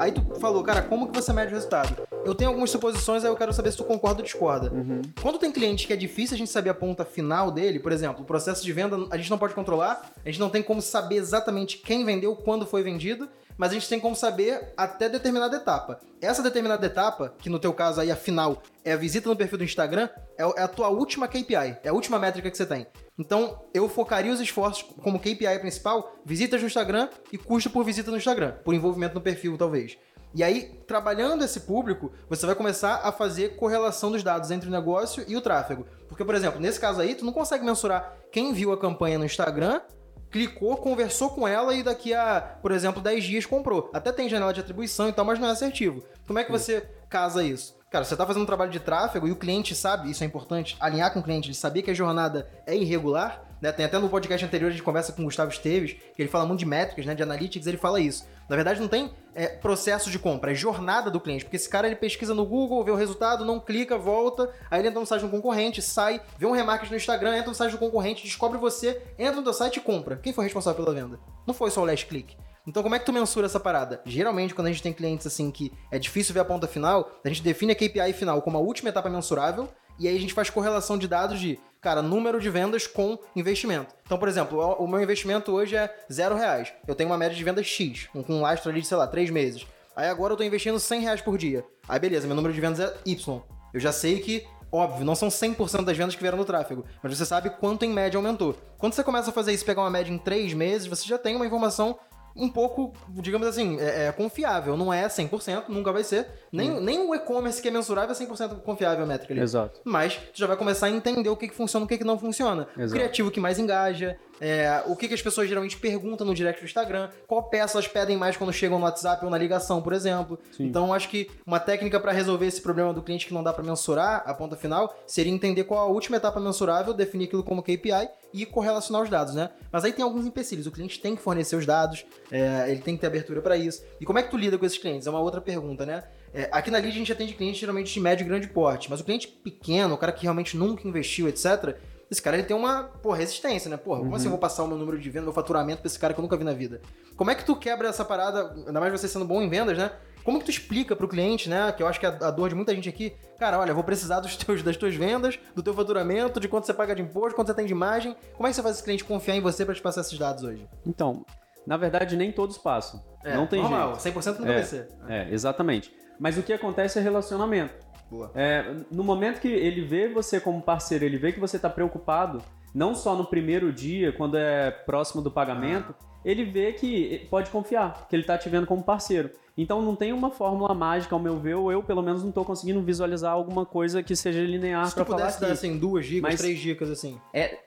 [0.00, 1.94] Aí tu falou, cara, como que você mede o resultado?
[2.24, 4.72] Eu tenho algumas suposições, aí eu quero saber se tu concorda ou discorda.
[4.72, 5.02] Uhum.
[5.20, 8.22] Quando tem cliente que é difícil a gente saber a ponta final dele, por exemplo,
[8.22, 11.16] o processo de venda a gente não pode controlar, a gente não tem como saber
[11.16, 16.00] exatamente quem vendeu, quando foi vendido, mas a gente tem como saber até determinada etapa.
[16.18, 19.58] Essa determinada etapa, que no teu caso aí a final é a visita no perfil
[19.58, 20.08] do Instagram,
[20.38, 22.86] é é a tua última KPI, é a última métrica que você tem.
[23.20, 28.10] Então, eu focaria os esforços como KPI principal, visitas no Instagram e custo por visita
[28.10, 29.98] no Instagram, por envolvimento no perfil, talvez.
[30.34, 34.72] E aí, trabalhando esse público, você vai começar a fazer correlação dos dados entre o
[34.72, 35.86] negócio e o tráfego.
[36.08, 39.26] Porque, por exemplo, nesse caso aí, tu não consegue mensurar quem viu a campanha no
[39.26, 39.82] Instagram,
[40.30, 43.90] clicou, conversou com ela e daqui a, por exemplo, 10 dias comprou.
[43.92, 46.02] Até tem janela de atribuição e tal, mas não é assertivo.
[46.26, 47.79] Como é que você casa isso?
[47.90, 50.76] Cara, você tá fazendo um trabalho de tráfego e o cliente sabe, isso é importante,
[50.78, 53.72] alinhar com o cliente, ele saber que a jornada é irregular, né?
[53.72, 56.46] Tem até no podcast anterior a gente conversa com o Gustavo Esteves, que ele fala
[56.46, 57.16] muito de métricas, né?
[57.16, 58.24] De analytics, ele fala isso.
[58.48, 61.44] Na verdade, não tem é, processo de compra, é jornada do cliente.
[61.44, 64.86] Porque esse cara ele pesquisa no Google, vê o resultado, não clica, volta, aí ele
[64.86, 67.78] entra no site do concorrente, sai, vê um remarketing no Instagram, entra no site do
[67.78, 70.16] concorrente, descobre você, entra no teu site e compra.
[70.16, 71.18] Quem foi responsável pela venda?
[71.44, 72.36] Não foi só o last click.
[72.66, 74.00] Então, como é que tu mensura essa parada?
[74.04, 77.28] Geralmente, quando a gente tem clientes assim que é difícil ver a ponta final, a
[77.28, 79.68] gente define a KPI final como a última etapa mensurável
[79.98, 83.94] e aí a gente faz correlação de dados de, cara, número de vendas com investimento.
[84.04, 86.72] Então, por exemplo, o meu investimento hoje é zero reais.
[86.88, 89.28] Eu tenho uma média de vendas X, com um lastro ali de, sei lá, três
[89.30, 89.66] meses.
[89.94, 91.64] Aí agora eu tô investindo 100 reais por dia.
[91.86, 93.42] Aí beleza, meu número de vendas é Y.
[93.74, 97.18] Eu já sei que, óbvio, não são 100% das vendas que vieram no tráfego, mas
[97.18, 98.56] você sabe quanto em média aumentou.
[98.78, 101.36] Quando você começa a fazer isso, pegar uma média em três meses, você já tem
[101.36, 101.98] uma informação
[102.34, 104.76] um pouco, digamos assim, é, é confiável.
[104.76, 106.26] Não é 100%, nunca vai ser.
[106.52, 109.42] Nem, nem o e-commerce que é mensurável é 100% confiável a métrica ali.
[109.42, 109.80] Exato.
[109.84, 112.04] Mas tu já vai começar a entender o que, que funciona e o que, que
[112.04, 112.68] não funciona.
[112.76, 112.98] O Exato.
[112.98, 116.64] criativo que mais engaja, é, o que, que as pessoas geralmente perguntam no direct do
[116.64, 120.38] Instagram, qual peça elas pedem mais quando chegam no WhatsApp ou na ligação, por exemplo.
[120.56, 120.64] Sim.
[120.64, 123.62] Então, acho que uma técnica para resolver esse problema do cliente que não dá para
[123.62, 128.08] mensurar a ponta final seria entender qual a última etapa mensurável, definir aquilo como KPI
[128.32, 129.50] e correlacionar os dados, né?
[129.70, 130.66] Mas aí tem alguns empecilhos.
[130.66, 133.84] O cliente tem que fornecer os dados, é, ele tem que ter abertura para isso.
[134.00, 135.06] E como é que tu lida com esses clientes?
[135.06, 136.04] É uma outra pergunta, né?
[136.32, 139.00] É, aqui na Lead a gente atende clientes geralmente de médio e grande porte, mas
[139.00, 141.76] o cliente pequeno, o cara que realmente nunca investiu, etc.,
[142.10, 143.76] esse cara ele tem uma pô, resistência, né?
[143.76, 145.98] Porra, como assim eu vou passar o meu número de venda, meu faturamento pra esse
[145.98, 146.80] cara que eu nunca vi na vida?
[147.16, 149.92] Como é que tu quebra essa parada, ainda mais você sendo bom em vendas, né?
[150.24, 151.72] Como que tu explica pro cliente, né?
[151.72, 153.14] Que eu acho que é a dor de muita gente aqui.
[153.38, 156.66] Cara, olha, eu vou precisar dos teus, das tuas vendas, do teu faturamento, de quanto
[156.66, 158.14] você paga de imposto, quanto você tem de imagem.
[158.34, 160.44] Como é que você faz esse cliente confiar em você pra te passar esses dados
[160.44, 160.68] hoje?
[160.84, 161.24] Então,
[161.66, 163.02] na verdade, nem todos passam.
[163.24, 164.18] não tem normal, jeito.
[164.18, 164.54] 100% nunca É.
[164.56, 164.88] vai ser.
[165.08, 165.90] É, exatamente.
[166.18, 167.72] Mas o que acontece é relacionamento.
[168.10, 168.30] Boa.
[168.34, 172.42] É, no momento que ele vê você como parceiro, ele vê que você está preocupado,
[172.74, 175.94] não só no primeiro dia, quando é próximo do pagamento,
[176.24, 179.30] ele vê que pode confiar, que ele está te vendo como parceiro.
[179.56, 182.44] Então não tem uma fórmula mágica, ao meu ver, ou eu pelo menos não estou
[182.44, 185.46] conseguindo visualizar alguma coisa que seja linear Se para tu falar pudesse aqui.
[185.46, 187.20] dar, assim, duas dicas, Mas- três dicas, assim.
[187.32, 187.58] É.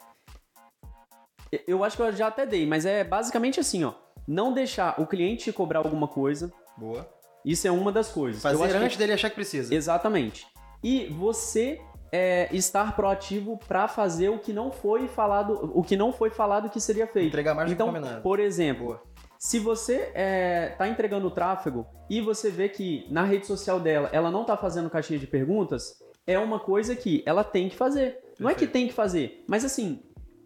[1.68, 3.94] Eu acho que eu já até dei, mas é basicamente assim, ó.
[4.28, 6.52] Não deixar o cliente te cobrar alguma coisa.
[6.78, 7.08] Boa.
[7.46, 8.42] Isso é uma das coisas.
[8.42, 9.74] Fazer acho que- antes dele achar que precisa.
[9.74, 10.46] Exatamente.
[10.84, 11.80] E você
[12.12, 16.70] é, estar proativo para fazer o que não foi falado, o que não foi falado
[16.70, 17.28] que seria feito.
[17.30, 18.22] Entregar mais do que então, combinado.
[18.22, 19.02] por exemplo, Boa.
[19.40, 20.12] se você
[20.72, 24.56] está entregando o tráfego e você vê que na rede social dela ela não está
[24.56, 25.96] fazendo caixinha de perguntas,
[26.28, 28.20] é uma coisa que ela tem que fazer.
[28.40, 28.72] Não é que Perfeito.
[28.74, 30.00] tem que fazer, mas assim,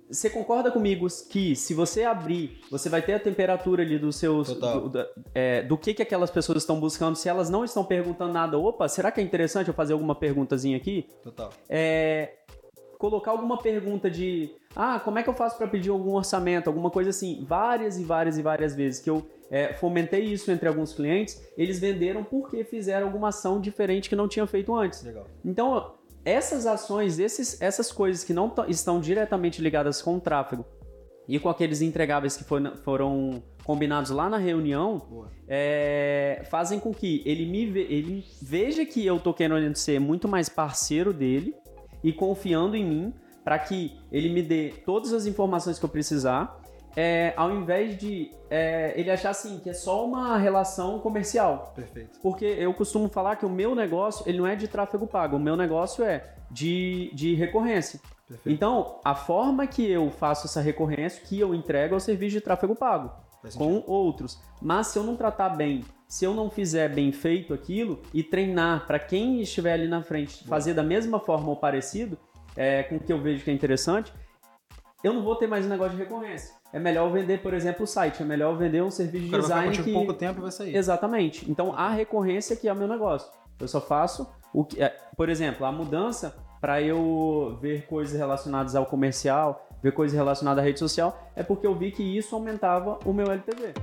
[0.09, 4.47] você concorda comigo que se você abrir, você vai ter a temperatura ali dos seus.
[4.47, 4.81] Total.
[4.81, 7.15] Do, da- é, do que, que aquelas pessoas estão buscando.
[7.15, 10.77] Se elas não estão perguntando nada, opa, será que é interessante eu fazer alguma perguntazinha
[10.77, 11.07] aqui?
[11.21, 11.49] Total.
[11.69, 12.33] é,
[12.97, 16.89] colocar alguma pergunta de ah, como é que eu faço para pedir algum orçamento, alguma
[16.89, 20.93] coisa assim, várias e várias e várias vezes que eu é, fomentei isso entre alguns
[20.93, 25.03] clientes, eles venderam porque fizeram alguma ação diferente que não tinham feito antes.
[25.03, 25.25] Legal.
[25.45, 25.93] Então,
[26.27, 30.65] essas ações, esses, essas coisas que não estão diretamente ligadas com o tráfego
[31.27, 37.21] e com aqueles entregáveis que foram, foram combinados lá na reunião, é, fazem com que
[37.25, 41.53] ele me ve- ele veja que eu tô querendo ser muito mais parceiro dele
[42.03, 43.13] e confiando em mim
[43.43, 46.61] para que ele me dê todas as informações que eu precisar,
[46.99, 51.71] é, ao invés de é, ele achar assim que é só uma relação comercial.
[51.75, 52.19] Perfeito.
[52.23, 55.39] Porque eu costumo falar que o meu negócio ele não é de tráfego pago, o
[55.39, 57.99] meu negócio é de, de recorrência.
[58.27, 58.53] Perfeito.
[58.53, 62.41] Então, a forma que eu faço essa recorrência, que eu entrego é o serviço de
[62.41, 63.11] tráfego pago
[63.55, 64.41] com outros.
[64.59, 68.87] Mas se eu não tratar bem, se eu não fizer bem feito aquilo e treinar
[68.87, 72.17] para quem estiver ali na frente fazer da mesma forma ou parecido,
[72.55, 74.11] é, com o que eu vejo que é interessante,
[75.03, 76.55] eu não vou ter mais um negócio de recorrência.
[76.73, 79.67] É melhor vender, por exemplo, o site, é melhor vender um serviço de vai design
[79.67, 80.75] contigo que pouco tempo vai sair.
[80.75, 81.49] Exatamente.
[81.49, 83.31] Então a recorrência que é o meu negócio.
[83.59, 88.75] Eu só faço o que, é, por exemplo, a mudança para eu ver coisas relacionadas
[88.75, 92.99] ao comercial, ver coisas relacionadas à rede social, é porque eu vi que isso aumentava
[93.05, 93.73] o meu LTV.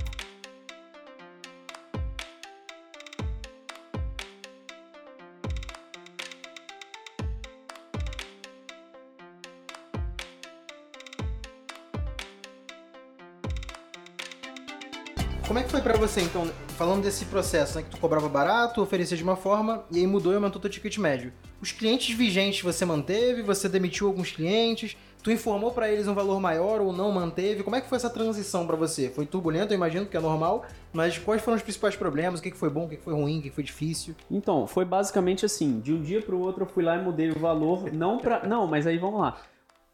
[15.85, 17.83] Pra você, então, falando desse processo, né?
[17.83, 20.97] Que tu cobrava barato, oferecia de uma forma, e aí mudou e aumentou teu ticket
[20.97, 21.31] médio.
[21.61, 26.41] Os clientes vigentes você manteve, você demitiu alguns clientes, tu informou pra eles um valor
[26.41, 27.61] maior ou não manteve?
[27.61, 29.11] Como é que foi essa transição pra você?
[29.11, 32.39] Foi turbulento, eu imagino, que é normal, mas quais foram os principais problemas?
[32.39, 34.15] O que foi bom, o que foi ruim, o que que foi difícil?
[34.31, 37.29] Então, foi basicamente assim, de um dia para o outro eu fui lá e mudei
[37.29, 39.37] o valor, não para, não, mas aí vamos lá,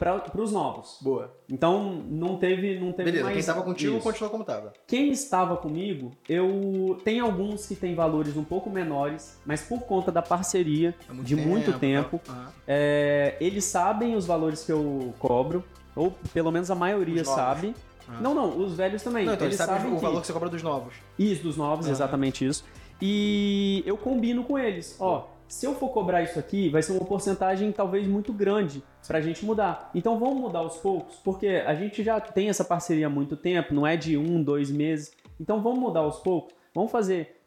[0.02, 0.98] para os novos.
[1.00, 1.32] Boa.
[1.48, 4.04] Então, não teve, não teve Beleza, mais quem tava contigo isso.
[4.04, 4.74] continuou como tava.
[4.88, 10.12] Quem estava comigo, eu tem alguns que têm valores um pouco menores, mas por conta
[10.12, 12.20] da parceria Há muito de muito tempo?
[12.28, 12.48] Aham.
[12.68, 15.64] é, eles sabem os valores que eu cobro,
[15.96, 17.76] ou pelo menos a maioria sabe.
[18.10, 18.20] Ah.
[18.20, 19.24] Não, não, os velhos também.
[19.28, 20.04] Não, então eles eles sabem sabem o que...
[20.04, 20.96] valor que você cobra dos novos.
[21.20, 21.94] Isso, dos novos, Aham.
[21.94, 22.66] exatamente isso.
[23.00, 24.96] E eu combino com eles.
[25.00, 29.22] Ó, se eu for cobrar isso aqui, vai ser uma porcentagem talvez muito grande pra
[29.22, 29.90] gente mudar.
[29.94, 33.74] Então vamos mudar aos poucos, porque a gente já tem essa parceria há muito tempo,
[33.74, 35.12] não é de um, dois meses.
[35.40, 36.54] Então vamos mudar aos poucos.
[36.74, 37.42] Vamos fazer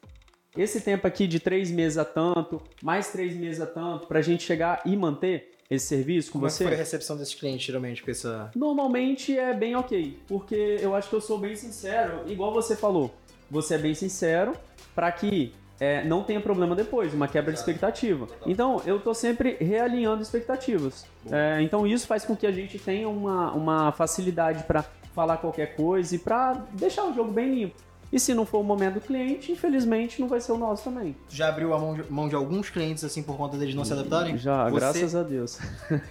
[0.57, 4.45] esse tempo aqui de três meses a tanto, mais três meses a tanto, pra gente
[4.45, 6.64] chegar e manter esse serviço com Como é você.
[6.64, 8.51] foi a recepção desses clientes, geralmente, com essa...
[8.55, 13.14] Normalmente é bem ok, porque eu acho que eu sou bem sincero, igual você falou.
[13.51, 14.53] Você é bem sincero
[14.95, 18.29] para que é, não tenha problema depois, uma quebra de expectativa.
[18.47, 21.07] Então, eu tô sempre realinhando expectativas.
[21.31, 24.85] É, então, isso faz com que a gente tenha uma, uma facilidade para
[25.15, 27.77] falar qualquer coisa e para deixar o jogo bem limpo.
[28.14, 31.16] E se não for o momento do cliente, infelizmente não vai ser o nosso também.
[31.29, 33.92] Já abriu a mão de, mão de alguns clientes, assim, por conta deles não se
[33.92, 34.38] adaptarem?
[34.38, 35.59] Já, Você- graças a Deus.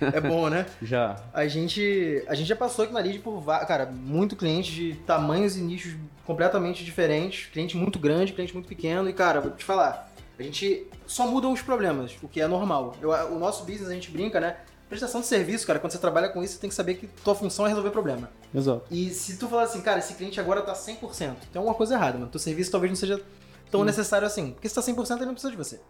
[0.01, 0.65] É bom, né?
[0.83, 1.15] Já.
[1.33, 5.55] A gente, a gente já passou aqui na Lid por, cara, muito cliente de tamanhos
[5.55, 7.45] e nichos completamente diferentes.
[7.49, 9.09] Cliente muito grande, cliente muito pequeno.
[9.09, 12.97] E, cara, vou te falar, a gente só muda os problemas, o que é normal.
[13.01, 14.57] Eu- o nosso business, a gente brinca, né?
[14.93, 17.33] Prestação de serviço, cara, quando você trabalha com isso, você tem que saber que tua
[17.33, 18.29] função é resolver problema.
[18.53, 18.83] Exato.
[18.91, 22.19] E se tu falar assim, cara, esse cliente agora tá 100%, tem alguma coisa errada,
[22.19, 22.29] mano.
[22.29, 23.19] Teu serviço talvez não seja
[23.71, 24.51] tão necessário assim.
[24.51, 25.81] Porque se tá 100%, ele não precisa de você.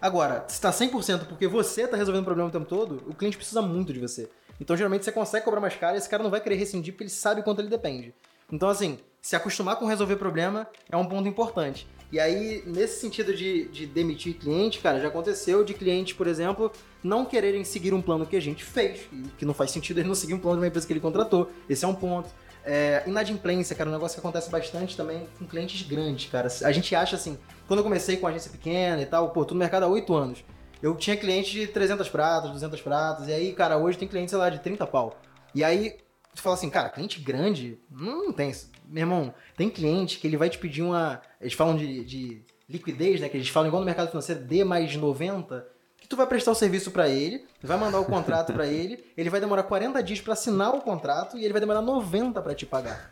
[0.00, 3.36] Agora, se tá 100% porque você tá resolvendo o problema o tempo todo, o cliente
[3.36, 4.28] precisa muito de você.
[4.60, 7.04] Então, geralmente, você consegue cobrar mais caro e esse cara não vai querer rescindir porque
[7.04, 8.12] ele sabe quanto ele depende.
[8.50, 11.86] Então, assim, se acostumar com resolver problema é um ponto importante.
[12.12, 16.72] E aí, nesse sentido de, de demitir cliente, cara, já aconteceu de clientes, por exemplo,
[17.04, 20.14] não quererem seguir um plano que a gente fez, que não faz sentido ele não
[20.14, 21.50] seguir um plano de uma empresa que ele contratou.
[21.68, 22.28] Esse é um ponto.
[22.64, 26.48] É, inadimplência, cara, um negócio que acontece bastante também com clientes grandes, cara.
[26.64, 29.60] A gente acha assim, quando eu comecei com agência pequena e tal, pô, tô no
[29.60, 30.44] mercado há 8 anos.
[30.82, 34.38] Eu tinha cliente de 300 pratas, 200 pratas, e aí, cara, hoje tem cliente, sei
[34.38, 35.18] lá, de 30 pau.
[35.54, 35.96] E aí,
[36.34, 38.70] tu fala assim, cara, cliente grande, não tem isso.
[38.90, 41.22] Meu irmão, tem cliente que ele vai te pedir uma.
[41.40, 43.28] Eles falam de, de liquidez, né?
[43.28, 45.64] Que eles falam igual no mercado financeiro, D mais 90,
[46.00, 49.30] que tu vai prestar o serviço para ele, vai mandar o contrato para ele, ele
[49.30, 52.66] vai demorar 40 dias para assinar o contrato e ele vai demorar 90 para te
[52.66, 53.08] pagar.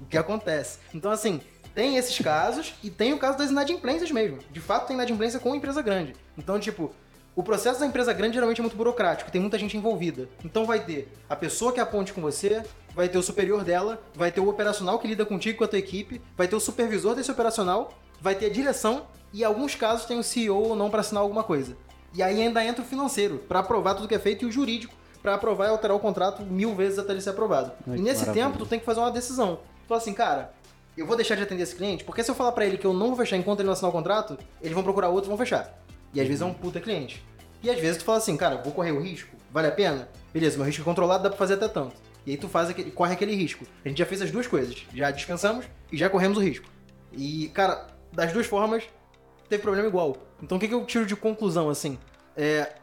[0.00, 0.78] o que acontece?
[0.94, 1.42] Então, assim,
[1.74, 4.38] tem esses casos e tem o caso das inadimplências mesmo.
[4.50, 6.14] De fato, tem inadimplência com empresa grande.
[6.38, 6.90] Então, tipo,
[7.34, 10.28] o processo da empresa grande geralmente é muito burocrático, tem muita gente envolvida.
[10.44, 12.62] Então vai ter a pessoa que aponte com você,
[12.94, 15.78] vai ter o superior dela, vai ter o operacional que lida contigo com a tua
[15.78, 20.06] equipe, vai ter o supervisor desse operacional, vai ter a direção e em alguns casos
[20.06, 21.76] tem o CEO ou não para assinar alguma coisa.
[22.12, 24.94] E aí ainda entra o financeiro para aprovar tudo que é feito e o jurídico
[25.22, 27.72] para aprovar e alterar o contrato mil vezes até ele ser aprovado.
[27.86, 28.46] Ai, e nesse maravilha.
[28.46, 29.56] tempo tu tem que fazer uma decisão.
[29.82, 30.52] Tu fala assim, cara,
[30.96, 32.92] eu vou deixar de atender esse cliente, porque se eu falar para ele que eu
[32.92, 35.38] não vou fechar enquanto ele não assinar o contrato, eles vão procurar outro e vão
[35.38, 35.78] fechar.
[36.12, 37.24] E às vezes é um puta cliente.
[37.62, 40.08] E às vezes tu fala assim, cara, vou correr o risco, vale a pena?
[40.32, 41.94] Beleza, meu risco é controlado, dá pra fazer até tanto.
[42.30, 43.66] E aí tu faz aquele, corre aquele risco.
[43.84, 44.86] A gente já fez as duas coisas.
[44.94, 46.64] Já descansamos e já corremos o risco.
[47.12, 48.84] E, cara, das duas formas,
[49.48, 50.16] teve problema igual.
[50.40, 51.98] Então o que, que eu tiro de conclusão, assim?
[52.36, 52.74] É,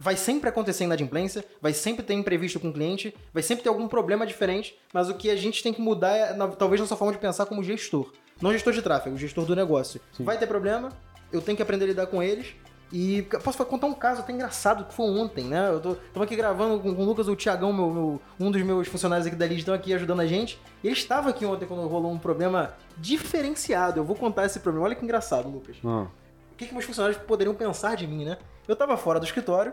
[0.00, 3.86] vai sempre acontecer inadimplência, vai sempre ter imprevisto com o cliente, vai sempre ter algum
[3.86, 7.12] problema diferente, mas o que a gente tem que mudar é, na, talvez, nossa forma
[7.12, 8.12] de pensar como gestor.
[8.42, 10.00] Não gestor de tráfego, gestor do negócio.
[10.16, 10.24] Sim.
[10.24, 10.88] Vai ter problema,
[11.30, 12.56] eu tenho que aprender a lidar com eles,
[12.92, 15.70] e posso contar um caso até engraçado que foi ontem, né?
[15.70, 18.62] Eu tô, tava aqui gravando com, com o Lucas, o Tiagão, meu, meu, um dos
[18.62, 20.60] meus funcionários aqui da Lead, estão aqui ajudando a gente.
[20.84, 23.98] Ele estava aqui ontem quando rolou um problema diferenciado.
[23.98, 24.86] Eu vou contar esse problema.
[24.86, 25.76] Olha que engraçado, Lucas.
[25.84, 26.06] Ah.
[26.52, 28.38] O que, que meus funcionários poderiam pensar de mim, né?
[28.68, 29.72] Eu tava fora do escritório,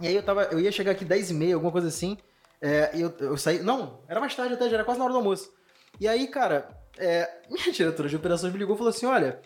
[0.00, 0.44] e aí eu tava.
[0.44, 2.16] Eu ia chegar aqui 10 e meia, alguma coisa assim.
[2.60, 3.58] É, e eu, eu saí.
[3.60, 5.52] Não, era mais tarde até, já era quase na hora do almoço.
[6.00, 9.40] E aí, cara, é, minha diretora de operações me ligou e falou assim: olha.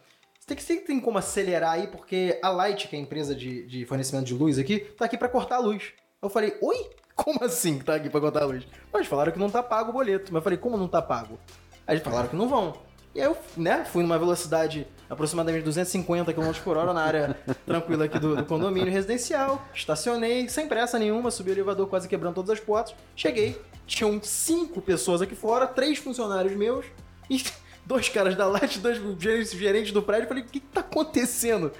[0.44, 3.66] Você tem que tem como acelerar aí, porque a Light, que é a empresa de,
[3.66, 5.94] de fornecimento de luz aqui, tá aqui para cortar a luz.
[6.20, 6.90] Eu falei, oi?
[7.16, 8.66] Como assim que tá aqui pra cortar a luz?
[8.92, 10.26] Mas falaram que não tá pago o boleto.
[10.30, 11.38] Mas eu falei, como não tá pago?
[11.86, 12.74] Aí eles falaram que não vão.
[13.14, 18.04] E aí eu, né, fui numa velocidade aproximadamente 250 km por hora na área tranquila
[18.04, 19.66] aqui do, do, condomínio residencial.
[19.72, 22.94] Estacionei, sem pressa nenhuma, subi o elevador quase quebrando todas as portas.
[23.16, 26.84] Cheguei, tinham cinco pessoas aqui fora, três funcionários meus.
[27.30, 27.42] E
[27.86, 30.28] dois caras da Light, dois gerentes do prédio.
[30.28, 31.72] Falei, o que, que tá acontecendo?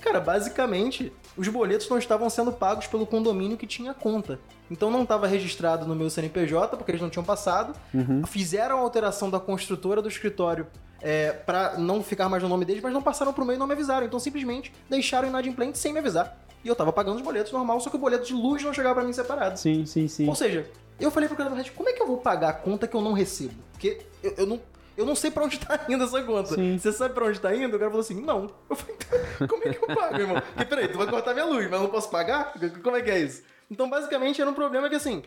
[0.00, 4.40] Cara, basicamente, os boletos não estavam sendo pagos pelo condomínio que tinha conta.
[4.70, 7.74] Então não estava registrado no meu CNPJ, porque eles não tinham passado.
[7.92, 8.24] Uhum.
[8.26, 10.66] Fizeram a alteração da construtora do escritório
[11.02, 13.66] é, para não ficar mais no nome deles, mas não passaram pro meio e não
[13.66, 14.06] me avisaram.
[14.06, 16.38] Então simplesmente deixaram inadimplente sem me avisar.
[16.64, 18.96] E eu tava pagando os boletos normal, só que o boleto de luz não chegava
[18.96, 19.58] para mim separado.
[19.58, 20.28] Sim, sim, sim.
[20.28, 20.66] Ou seja,
[20.98, 23.00] eu falei pro cara da como é que eu vou pagar a conta que eu
[23.00, 23.54] não recebo?
[23.72, 24.60] Porque eu, eu não
[25.00, 26.54] eu não sei pra onde tá indo essa conta.
[26.54, 26.78] Sim.
[26.78, 27.74] Você sabe pra onde tá indo?
[27.74, 28.50] O cara falou assim, não.
[28.68, 30.42] Eu falei, então, como é que eu pago, irmão?
[30.42, 32.52] Porque, peraí, tu vai cortar minha luz, mas eu não posso pagar?
[32.82, 33.42] Como é que é isso?
[33.70, 35.22] Então, basicamente, era um problema que, assim,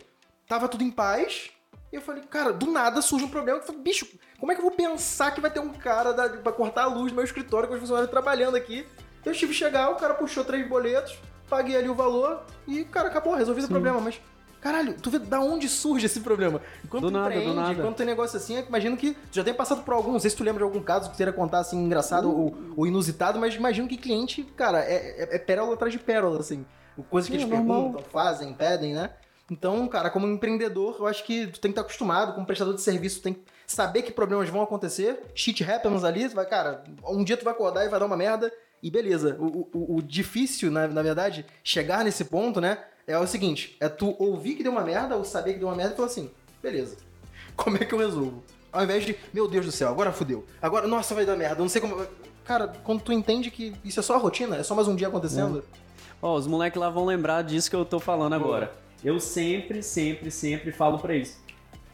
[0.46, 1.50] tava tudo em paz,
[1.92, 3.58] e eu falei, cara, do nada surge um problema.
[3.58, 4.06] Eu falei, bicho,
[4.38, 6.86] como é que eu vou pensar que vai ter um cara da, pra cortar a
[6.86, 8.86] luz no meu escritório com os funcionários trabalhando aqui?
[9.24, 13.08] Eu tive que chegar, o cara puxou três boletos, paguei ali o valor e, cara,
[13.08, 14.00] acabou, resolvi o problema.
[14.00, 14.20] Mas
[14.64, 16.58] Caralho, tu vê da onde surge esse problema?
[16.82, 17.82] Enquanto do tu nada, empreende, do nada.
[17.82, 20.30] quando tem negócio assim, eu imagino que tu já tem passado por algum, não sei
[20.30, 22.40] se tu lembra de algum caso que queira contar assim, engraçado uh.
[22.40, 26.40] ou, ou, inusitado, mas imagino que cliente, cara, é, é, é pérola atrás de pérola,
[26.40, 26.64] assim.
[27.10, 29.10] Coisas que Sim, eles é perguntam, fazem, pedem, né?
[29.50, 32.80] Então, cara, como empreendedor, eu acho que tu tem que estar acostumado, como prestador de
[32.80, 36.82] serviço, tu tem que saber que problemas vão acontecer, shit happens ali, tu vai, cara,
[37.06, 38.50] um dia tu vai acordar e vai dar uma merda,
[38.82, 39.36] e beleza.
[39.38, 42.78] O, o, o difícil, na, na verdade, chegar nesse ponto, né?
[43.06, 45.76] É o seguinte: é tu ouvir que deu uma merda, ou saber que deu uma
[45.76, 46.30] merda e falar assim,
[46.62, 46.96] beleza.
[47.56, 48.42] Como é que eu resolvo?
[48.72, 50.44] Ao invés de, meu Deus do céu, agora fudeu.
[50.60, 52.04] Agora, nossa, vai dar merda, eu não sei como.
[52.44, 55.08] Cara, quando tu entende que isso é só a rotina, é só mais um dia
[55.08, 55.64] acontecendo.
[56.20, 58.74] Ó, oh, os moleques lá vão lembrar disso que eu tô falando agora.
[59.02, 61.38] Eu sempre, sempre, sempre falo pra eles.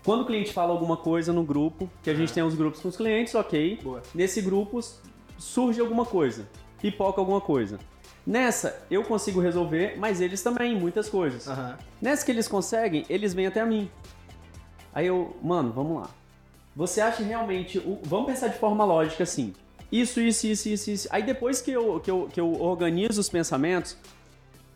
[0.05, 2.88] Quando o cliente fala alguma coisa no grupo, que a gente tem uns grupos com
[2.88, 3.79] os clientes, ok.
[3.83, 4.03] Boa.
[4.14, 4.81] Nesse grupo
[5.37, 6.49] surge alguma coisa,
[6.81, 7.79] pipoca alguma coisa.
[8.27, 11.47] Nessa, eu consigo resolver, mas eles também, muitas coisas.
[11.47, 11.75] Uhum.
[12.01, 13.91] Nessa que eles conseguem, eles vêm até mim.
[14.93, 16.11] Aí eu, mano, vamos lá.
[16.75, 17.79] Você acha realmente.
[17.79, 17.99] O...
[18.05, 19.55] Vamos pensar de forma lógica assim.
[19.91, 21.09] Isso, isso, isso, isso, isso.
[21.11, 23.97] Aí depois que eu, que eu, que eu organizo os pensamentos,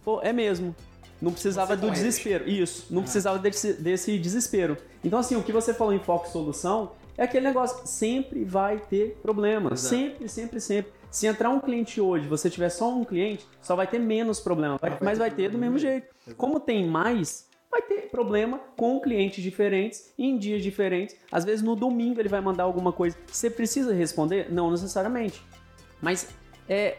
[0.05, 0.74] pô, é mesmo.
[1.22, 2.49] Não precisava do desespero.
[2.49, 3.03] Isso, não uhum.
[3.05, 4.76] precisava desse, desse desespero.
[5.03, 8.78] Então, assim, o que você falou em foco e solução É aquele negócio, sempre vai
[8.78, 9.72] ter problema.
[9.72, 9.95] Exato.
[9.95, 10.92] Sempre, sempre, sempre.
[11.14, 14.78] Se entrar um cliente hoje, você tiver só um cliente, só vai ter menos problema,
[14.78, 16.08] vai- Mas vai mas ter vai ter do mesmo jeito.
[16.36, 21.14] Como tem mais, vai ter problema com clientes diferentes, em dias diferentes.
[21.30, 23.16] Às vezes no domingo ele vai mandar alguma coisa.
[23.28, 24.52] Você precisa responder?
[24.52, 25.40] Não necessariamente.
[26.02, 26.30] Mas
[26.68, 26.96] é,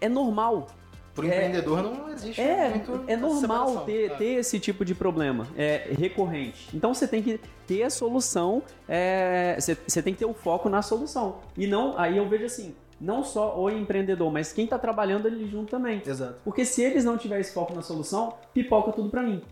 [0.00, 0.66] é normal.
[1.14, 4.14] Pro É- empreendedor não existe É, muito é normal ter, É.
[4.16, 6.76] ter esse tipo de problema, é recorrente.
[6.76, 7.38] Então você tem que
[7.68, 11.36] ter a solução, é, você, você tem que ter o foco na solução.
[11.56, 12.74] E não, aí eu vejo assim,
[13.04, 16.00] não só o empreendedor, mas quem está trabalhando ali junto também.
[16.04, 19.42] Exato, Porque se eles não tiverem esse foco na solução, pipoca tudo pra mim.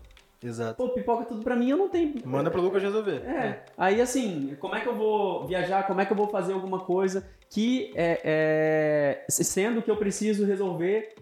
[0.43, 0.75] exato.
[0.75, 2.15] Pô, pipoca tudo pra mim, eu não tenho.
[2.25, 3.21] Manda pro Lucas resolver.
[3.25, 3.63] É.
[3.77, 5.85] Aí assim, como é que eu vou viajar?
[5.85, 10.45] Como é que eu vou fazer alguma coisa que é, é, sendo que eu preciso
[10.45, 11.13] resolver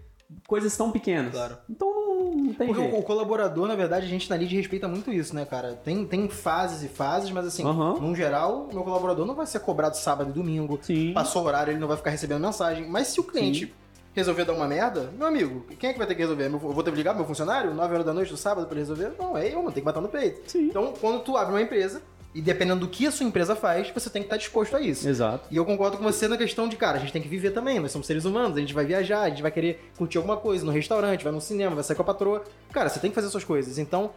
[0.47, 1.33] coisas tão pequenas?
[1.33, 1.57] Claro.
[1.69, 2.97] Então não, não tem Porque jeito.
[2.97, 5.73] o, colaborador, na verdade, a gente na Lead respeita muito isso, né, cara?
[5.83, 7.95] Tem, tem fases e fases, mas assim, Aham.
[7.99, 10.79] num geral, o meu colaborador não vai ser cobrado sábado e domingo.
[10.81, 11.13] Sim.
[11.13, 12.87] Passou o horário, ele não vai ficar recebendo mensagem.
[12.87, 13.73] Mas se o cliente
[14.13, 16.45] resolver dar uma merda, meu amigo, quem é que vai ter que resolver?
[16.45, 18.77] Eu vou ter que ligar pro meu funcionário 9 horas da noite do sábado pra
[18.77, 19.13] ele resolver?
[19.17, 20.41] Não, é eu, mano, tem que bater no peito.
[20.51, 20.67] Sim.
[20.67, 22.01] Então, quando tu abre uma empresa,
[22.33, 25.07] e dependendo do que a sua empresa faz, você tem que estar disposto a isso.
[25.07, 25.47] Exato.
[25.51, 27.79] E eu concordo com você na questão de, cara, a gente tem que viver também,
[27.79, 30.65] nós somos seres humanos, a gente vai viajar, a gente vai querer curtir alguma coisa
[30.65, 32.43] no restaurante, vai no cinema, vai sair com a patroa.
[32.71, 33.77] Cara, você tem que fazer suas coisas.
[33.77, 34.11] Então,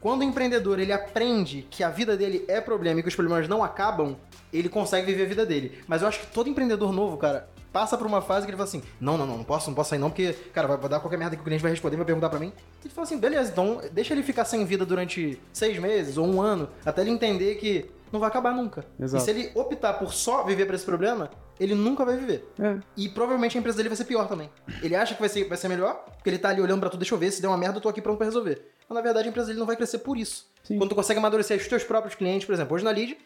[0.00, 3.48] quando o empreendedor ele aprende que a vida dele é problema e que os problemas
[3.48, 4.16] não acabam,
[4.52, 5.78] ele consegue viver a vida dele.
[5.86, 8.68] Mas eu acho que todo empreendedor novo, cara, passa por uma fase que ele fala
[8.68, 11.00] assim: não, não, não, não posso, não posso sair não, porque, cara, vai, vai dar
[11.00, 12.52] qualquer merda que o cliente vai responder, vai perguntar pra mim.
[12.82, 16.26] E ele fala assim: beleza, então deixa ele ficar sem vida durante seis meses ou
[16.26, 18.84] um ano, até ele entender que não vai acabar nunca.
[18.98, 19.22] Exato.
[19.22, 22.48] E se ele optar por só viver pra esse problema, ele nunca vai viver.
[22.58, 22.78] É.
[22.96, 24.50] E provavelmente a empresa dele vai ser pior também.
[24.82, 27.00] Ele acha que vai ser, vai ser melhor, porque ele tá ali olhando pra tudo,
[27.00, 28.62] deixa eu ver, se der uma merda, eu tô aqui pronto pra resolver.
[28.88, 30.46] Mas na verdade a empresa dele não vai crescer por isso.
[30.62, 30.78] Sim.
[30.78, 33.18] Quando tu consegue amadurecer os teus próprios clientes, por exemplo, hoje na Lead,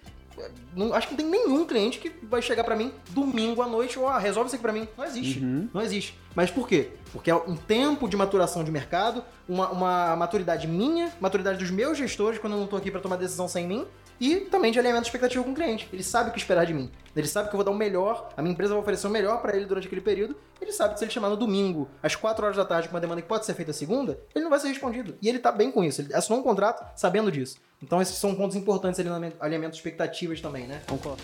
[0.75, 3.99] não- acho que não tem nenhum cliente que vai chegar pra mim domingo à noite,
[3.99, 4.89] ó, resolve isso aqui pra mim.
[4.97, 5.39] Não existe.
[5.41, 5.69] Uhum.
[5.73, 6.19] Não existe.
[6.35, 6.91] Mas por quê?
[7.13, 11.99] Porque é um tempo de maturação de mercado, uma, uma maturidade minha, maturidade dos meus
[11.99, 13.87] gestores, quando eu não tô aqui pra tomar decisão sem mim,
[14.23, 15.89] e também de alinhamento de expectativa com o cliente.
[15.93, 16.89] Ele sabe o que esperar de mim.
[17.17, 19.43] Ele sabe que eu vou dar o melhor, a minha empresa vai oferecer o melhor
[19.43, 20.37] pra ele durante aquele período.
[20.61, 23.01] Ele sabe que se ele chamar no domingo, às 4 horas da tarde, com uma
[23.01, 25.17] demanda que pode ser feita segunda, ele não vai ser respondido.
[25.21, 26.03] E ele tá bem com isso.
[26.03, 27.57] Ele assinou um contrato sabendo disso.
[27.83, 30.81] Então esses são pontos importantes ali no alinhamento de expectativas também, né?
[30.87, 31.21] Concordo.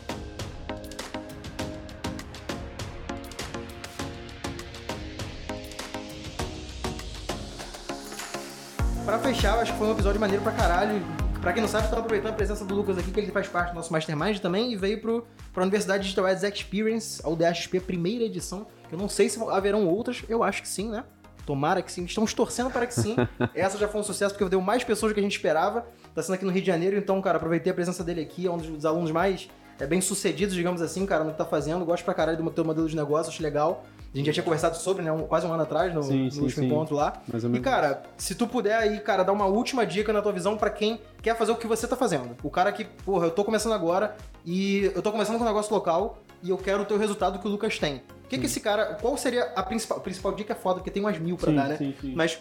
[9.07, 11.18] Pra fechar, acho que foi um episódio maneiro pra caralho.
[11.41, 13.47] Pra quem não sabe, eu tava aproveitando a presença do Lucas aqui, que ele faz
[13.47, 17.81] parte do nosso Mastermind também, e veio pro, pra Universidade Digital Ads Experience, a UDHXP,
[17.81, 18.67] primeira edição.
[18.89, 21.05] Que eu não sei se haverão outras, eu acho que sim, né?
[21.47, 22.05] Tomara que sim.
[22.05, 23.17] Estamos torcendo para que sim.
[23.55, 25.87] Essa já foi um sucesso, porque deu mais pessoas do que a gente esperava.
[26.15, 28.51] Tá sendo aqui no Rio de Janeiro, então, cara, aproveitei a presença dele aqui, é
[28.51, 31.85] um dos alunos mais é, bem sucedidos, digamos assim, cara, no que tá fazendo.
[31.85, 33.87] Gosto pra caralho do teu modelo de negócio, acho legal.
[34.19, 36.31] A gente já tinha conversado sobre, né, um- quase um ano atrás, no, Sim, no
[36.33, 36.67] sim, último sim.
[36.67, 37.13] encontro lá.
[37.31, 37.65] Mais ou E, menos.
[37.65, 41.01] cara, se tu puder aí, cara, dar uma última dica na tua visão pra quem
[41.23, 42.37] quer fazer o que você tá fazendo.
[42.43, 45.73] O cara que, porra, eu tô começando agora e eu tô começando com um negócio
[45.73, 48.03] local e eu quero o teu resultado que o Lucas tem.
[48.25, 50.91] O que que esse cara, qual seria a principal, a principal dica é foda, porque
[50.91, 51.77] tem umas mil pra dar, né?
[51.77, 52.13] sim, sim.
[52.17, 52.41] Mas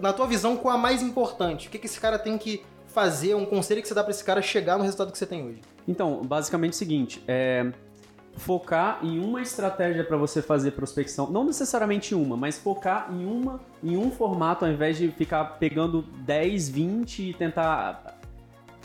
[0.00, 1.68] na tua visão, qual a mais importante?
[1.68, 4.24] O que que esse cara tem que fazer, um conselho que você dá pra esse
[4.24, 5.60] cara chegar no resultado que você tem hoje?
[5.88, 7.72] Então, basicamente é o seguinte, é
[8.36, 13.60] focar em uma estratégia para você fazer prospecção, não necessariamente uma, mas focar em uma,
[13.82, 18.18] em um formato ao invés de ficar pegando 10, 20 e tentar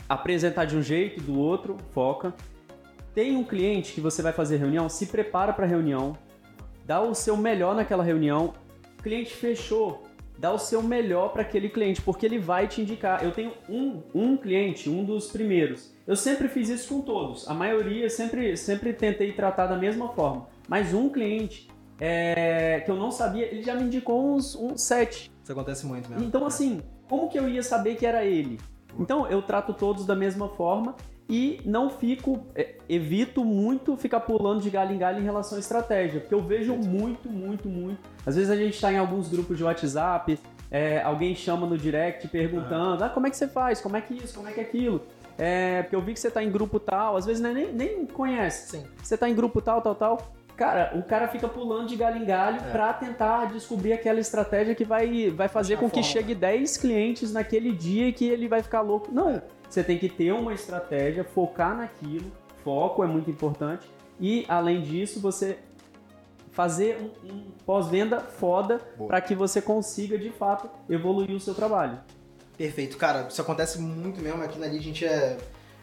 [0.08, 2.32] apresentar de um jeito, do outro, foca.
[3.14, 6.16] Tem um cliente que você vai fazer reunião, se prepara para reunião,
[6.84, 8.54] dá o seu melhor naquela reunião.
[8.98, 10.07] O cliente fechou,
[10.38, 13.22] dá o seu melhor para aquele cliente, porque ele vai te indicar.
[13.24, 15.92] Eu tenho um, um cliente, um dos primeiros.
[16.06, 17.48] Eu sempre fiz isso com todos.
[17.48, 20.46] A maioria sempre, sempre tentei tratar da mesma forma.
[20.68, 21.68] Mas um cliente
[22.00, 25.30] é, que eu não sabia, ele já me indicou uns, uns sete.
[25.42, 26.24] Isso acontece muito mesmo.
[26.24, 28.58] Então, assim, como que eu ia saber que era ele?
[28.98, 30.94] Então, eu trato todos da mesma forma
[31.28, 35.60] e não fico, é, evito muito ficar pulando de galho em galho em relação à
[35.60, 37.98] estratégia, porque eu vejo muito, muito, muito.
[38.24, 40.38] Às vezes a gente está em alguns grupos de WhatsApp,
[40.70, 43.80] é, alguém chama no direct perguntando: ah, como é que você faz?
[43.80, 44.34] Como é que isso?
[44.34, 45.02] Como é que aquilo?
[45.36, 48.06] É, porque eu vi que você tá em grupo tal, às vezes né, nem, nem
[48.06, 48.78] conhece.
[48.78, 48.84] Sim.
[49.02, 50.32] Você tá em grupo tal, tal, tal.
[50.56, 52.70] Cara, o cara fica pulando de galho em galho É.
[52.72, 57.32] pra tentar descobrir aquela estratégia que vai, vai fazer Achar com que chegue 10 clientes
[57.32, 59.08] naquele dia e que ele vai ficar louco.
[59.12, 62.30] Não, você tem que ter uma estratégia, focar naquilo,
[62.64, 63.88] foco é muito importante.
[64.20, 65.58] E, além disso, você
[66.50, 72.00] fazer um, um pós-venda foda para que você consiga, de fato, evoluir o seu trabalho.
[72.56, 72.96] Perfeito.
[72.96, 74.42] Cara, isso acontece muito mesmo.
[74.42, 75.38] Aqui na Lead a gente é.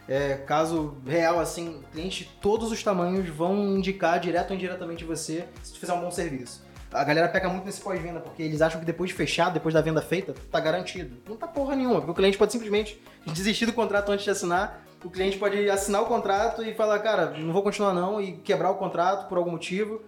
[0.07, 5.47] É, caso real, assim, clientes de todos os tamanhos vão indicar direto ou indiretamente você
[5.63, 6.63] se tu fizer um bom serviço.
[6.91, 9.81] A galera peca muito nesse pós-venda, porque eles acham que depois de fechado, depois da
[9.81, 11.17] venda feita, tá garantido.
[11.27, 14.83] Não tá porra nenhuma, porque o cliente pode simplesmente desistir do contrato antes de assinar.
[15.03, 18.71] O cliente pode assinar o contrato e falar, cara, não vou continuar não, e quebrar
[18.71, 20.01] o contrato por algum motivo.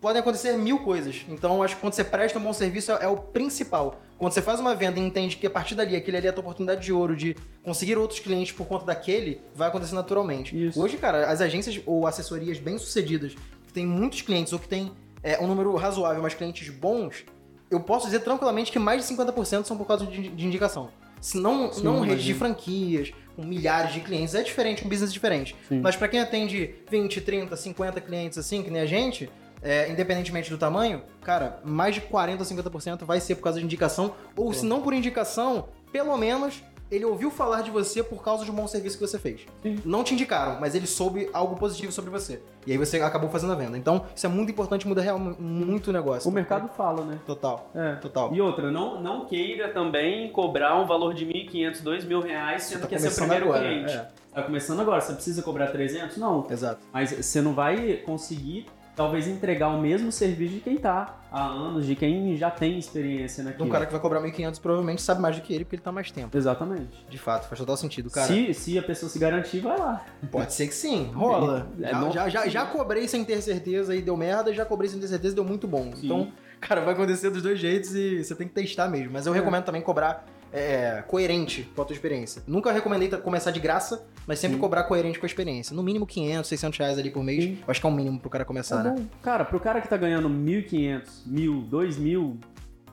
[0.00, 1.24] Podem acontecer mil coisas.
[1.28, 4.00] Então, acho que quando você presta um bom serviço é, é o principal.
[4.18, 6.32] Quando você faz uma venda e entende que a partir dali, aquele ali é a
[6.32, 10.66] tua oportunidade de ouro de conseguir outros clientes por conta daquele, vai acontecer naturalmente.
[10.66, 10.80] Isso.
[10.80, 13.34] Hoje, cara, as agências ou assessorias bem sucedidas,
[13.66, 14.92] que tem muitos clientes ou que tem
[15.22, 17.24] é, um número razoável, mas clientes bons,
[17.70, 20.90] eu posso dizer tranquilamente que mais de 50% são por causa de, de indicação.
[21.26, 25.12] Se não, Sim, não rede de franquias, com milhares de clientes, é diferente, um business
[25.12, 25.56] diferente.
[25.68, 25.80] Sim.
[25.80, 29.28] Mas para quem atende 20, 30, 50 clientes assim, que nem a gente,
[29.60, 34.14] é, independentemente do tamanho, cara, mais de 40, 50% vai ser por causa de indicação,
[34.36, 38.50] ou se não por indicação, pelo menos ele ouviu falar de você por causa de
[38.50, 39.40] um bom serviço que você fez.
[39.62, 39.78] Sim.
[39.84, 42.40] Não te indicaram, mas ele soube algo positivo sobre você.
[42.66, 43.76] E aí você acabou fazendo a venda.
[43.76, 46.30] Então, isso é muito importante, muda real, muito o negócio.
[46.30, 47.18] O mercado fala, né?
[47.26, 47.70] Total.
[47.74, 47.94] É.
[47.96, 48.34] Total.
[48.34, 52.86] E outra, não, não queira também cobrar um valor de 1.500, 2.000 reais, sendo tá
[52.88, 53.92] que é seu começando primeiro agora, cliente.
[53.92, 54.08] é.
[54.36, 56.18] Tá começando agora, você precisa cobrar 300?
[56.18, 56.46] Não.
[56.50, 56.80] Exato.
[56.92, 58.66] Mas você não vai conseguir,
[58.96, 63.42] talvez, entregar o mesmo serviço de quem tá há anos, de quem já tem experiência
[63.42, 63.68] Um naquilo.
[63.68, 66.10] cara que vai cobrar 1.500 provavelmente sabe mais do que ele, porque ele tá mais
[66.10, 66.36] tempo.
[66.36, 67.04] Exatamente.
[67.08, 68.26] De fato, faz total sentido, cara.
[68.26, 70.02] Se, se a pessoa se garantir, vai lá.
[70.32, 71.68] Pode ser que sim, rola.
[71.80, 72.10] É já, bom.
[72.10, 75.34] já, já, já cobrei sem ter certeza e deu merda, já cobrei sem ter certeza
[75.34, 75.92] e deu muito bom.
[75.94, 76.06] Sim.
[76.06, 79.12] Então, cara, vai acontecer dos dois jeitos e você tem que testar mesmo.
[79.12, 79.36] Mas eu É.
[79.36, 80.24] recomendo também cobrar
[80.56, 82.42] é, coerente com a tua experiência.
[82.46, 84.60] Nunca recomendei começar de graça, mas sempre Sim.
[84.60, 85.76] cobrar coerente com a experiência.
[85.76, 87.44] No mínimo 500, 600 reais ali por mês.
[87.44, 87.58] Sim.
[87.60, 89.06] Eu acho que é o mínimo pro cara começar, Tá né?
[89.22, 92.36] Cara, pro cara que tá ganhando 1.500, 1.000, 2.000,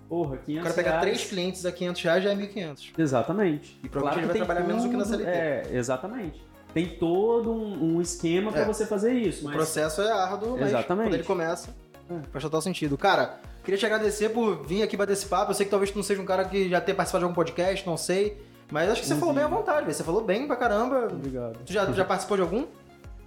[0.09, 1.01] porra, 500 O cara pegar reais.
[1.03, 2.91] três clientes a 500 reais já é 1.500.
[2.97, 3.79] Exatamente.
[3.83, 5.29] E provavelmente ele vai trabalhar menos do que na tudo- CLT.
[5.31, 6.43] É, exatamente.
[6.73, 8.65] Tem todo um, um esquema pra É.
[8.65, 9.43] você fazer isso.
[9.43, 11.05] O Mas processo é árduo, mas Exatamente.
[11.07, 11.82] quando ele começa, É.
[12.31, 12.97] faz total sentido.
[12.97, 15.51] Cara, queria te agradecer por vir aqui bater esse papo.
[15.51, 17.35] Eu sei que talvez tu não seja um cara que já tenha participado de algum
[17.35, 18.41] podcast, não sei.
[18.71, 19.19] Mas acho que você Uhum.
[19.19, 19.93] falou bem à vontade, velho.
[19.93, 21.07] Você falou bem pra caramba.
[21.11, 21.59] Obrigado.
[21.65, 22.65] Tu já, tu já participou de algum?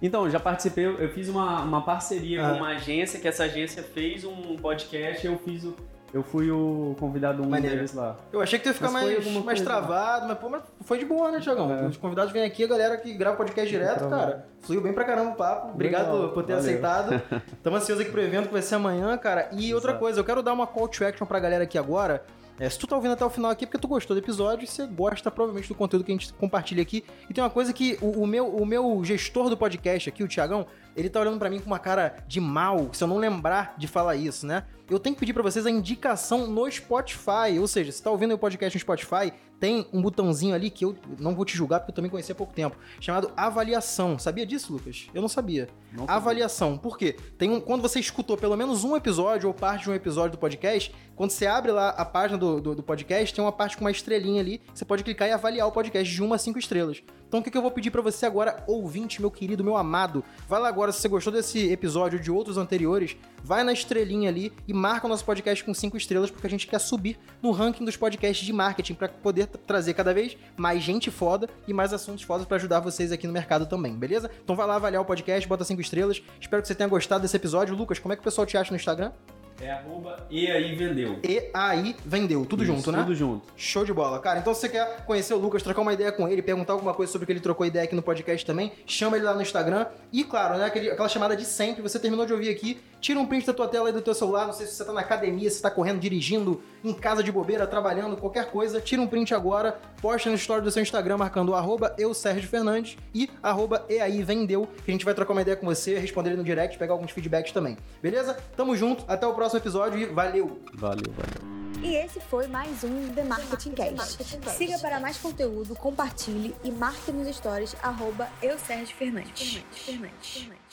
[0.01, 2.51] Então, já participei, eu eu fiz uma, uma parceria Ah.
[2.51, 5.75] com uma agência, que essa agência fez um podcast, eu fiz o.
[6.13, 7.75] Eu fui o convidado um Maneiro.
[7.75, 8.15] deles lá.
[8.31, 11.05] Eu achei que tu ia ficar Mas mais, mais travado, mas pô, mas foi de
[11.05, 11.71] boa, né, Tiagão?
[11.71, 11.85] É.
[11.85, 14.47] Os convidados vêm aqui, a galera que grava podcast direto, cara.
[14.61, 15.73] Fluiu bem pra caramba o papo.
[15.73, 16.69] Obrigado Legal, por ter valeu.
[16.69, 17.21] aceitado.
[17.53, 19.49] Estamos ansiosos aqui pro evento que vai ser amanhã, cara.
[19.51, 19.99] E outra Exato.
[19.99, 22.23] coisa, eu quero dar uma call to action pra galera aqui agora.
[22.59, 24.67] É, se tu tá ouvindo até o final aqui, é porque tu gostou do episódio
[24.67, 27.03] você gosta provavelmente do conteúdo que a gente compartilha aqui.
[27.29, 30.27] E tem uma coisa que o, o meu, o meu gestor do podcast aqui, o
[30.27, 30.65] Tiagão,
[30.97, 33.87] ele tá olhando pra mim com uma cara de mal, se eu não lembrar de
[33.87, 34.63] falar isso, né?
[34.89, 37.59] Eu tenho que pedir pra vocês a indicação no Spotify.
[37.59, 40.95] Ou seja, se tá ouvindo o podcast no Spotify, tem um botãozinho ali que eu
[41.19, 44.17] não vou te julgar porque eu também conheci há pouco tempo, chamado avaliação.
[44.17, 45.07] Sabia disso, Lucas?
[45.13, 45.67] Eu não sabia.
[45.91, 46.15] Não sabia.
[46.15, 46.77] Avaliação.
[46.77, 47.15] Por quê?
[47.37, 50.37] Tem um, quando você escutou pelo menos um episódio ou parte de um episódio do
[50.37, 53.83] podcast, quando você abre lá a página do, do, do podcast, tem uma parte com
[53.83, 57.03] uma estrelinha ali, você pode clicar e avaliar o podcast de uma a cinco estrelas.
[57.27, 60.23] Então o que, eu vou pedir pra você agora, ouvinte, meu querido, meu amado?
[60.47, 64.29] Vai lá agora, se você gostou desse episódio ou de outros anteriores, vai na estrelinha
[64.29, 67.51] ali e marca o nosso podcast com cinco estrelas, porque a gente quer subir no
[67.51, 71.73] ranking dos podcasts de marketing pra poder tra- trazer cada vez mais gente foda e
[71.73, 74.31] mais assuntos fodas pra ajudar vocês aqui no mercado também, beleza?
[74.43, 76.21] Então vai lá avaliar o podcast, bota cinco estrelas.
[76.39, 77.75] Espero que você tenha gostado desse episódio.
[77.75, 79.11] Lucas, como é que o pessoal te acha no Instagram?
[79.59, 81.19] É arroba e aí vendeu.
[81.23, 82.99] E aí vendeu, tudo Isso, junto, né?
[82.99, 83.47] Tudo junto.
[83.55, 84.19] Show de bola.
[84.19, 86.93] Cara, então se você quer conhecer o Lucas, trocar uma ideia com ele, perguntar alguma
[86.93, 89.41] coisa sobre o que ele trocou ideia aqui no podcast também, chama ele lá no
[89.41, 89.87] Instagram.
[90.13, 93.25] E claro, né, aquele- aquela chamada de sempre, você terminou de ouvir aqui, tira um
[93.25, 95.49] print da tua tela aí do teu celular, não sei se você tá na academia,
[95.49, 99.79] se tá correndo, dirigindo, em casa de bobeira, trabalhando, qualquer coisa, tira um print agora,
[100.01, 104.21] posta no story do seu Instagram marcando arroba eu, Sérgio Fernandes e arroba e aí
[104.21, 106.93] vendeu, que a gente vai trocar uma ideia com você, responder ele no direct, pegar
[106.93, 107.75] alguns feedbacks também.
[108.01, 108.37] Beleza?
[108.55, 110.59] Tamo junto, até o próximo episódio e valeu!
[110.73, 111.57] Valeu, valeu.
[111.81, 114.23] E esse foi mais um The Marketing Cast.
[114.57, 119.63] Siga para mais conteúdo, compartilhe e marque nos stories arroba eu Sérgio Fernandes.
[119.71, 120.31] Fernandes.
[120.33, 120.66] Fernandes.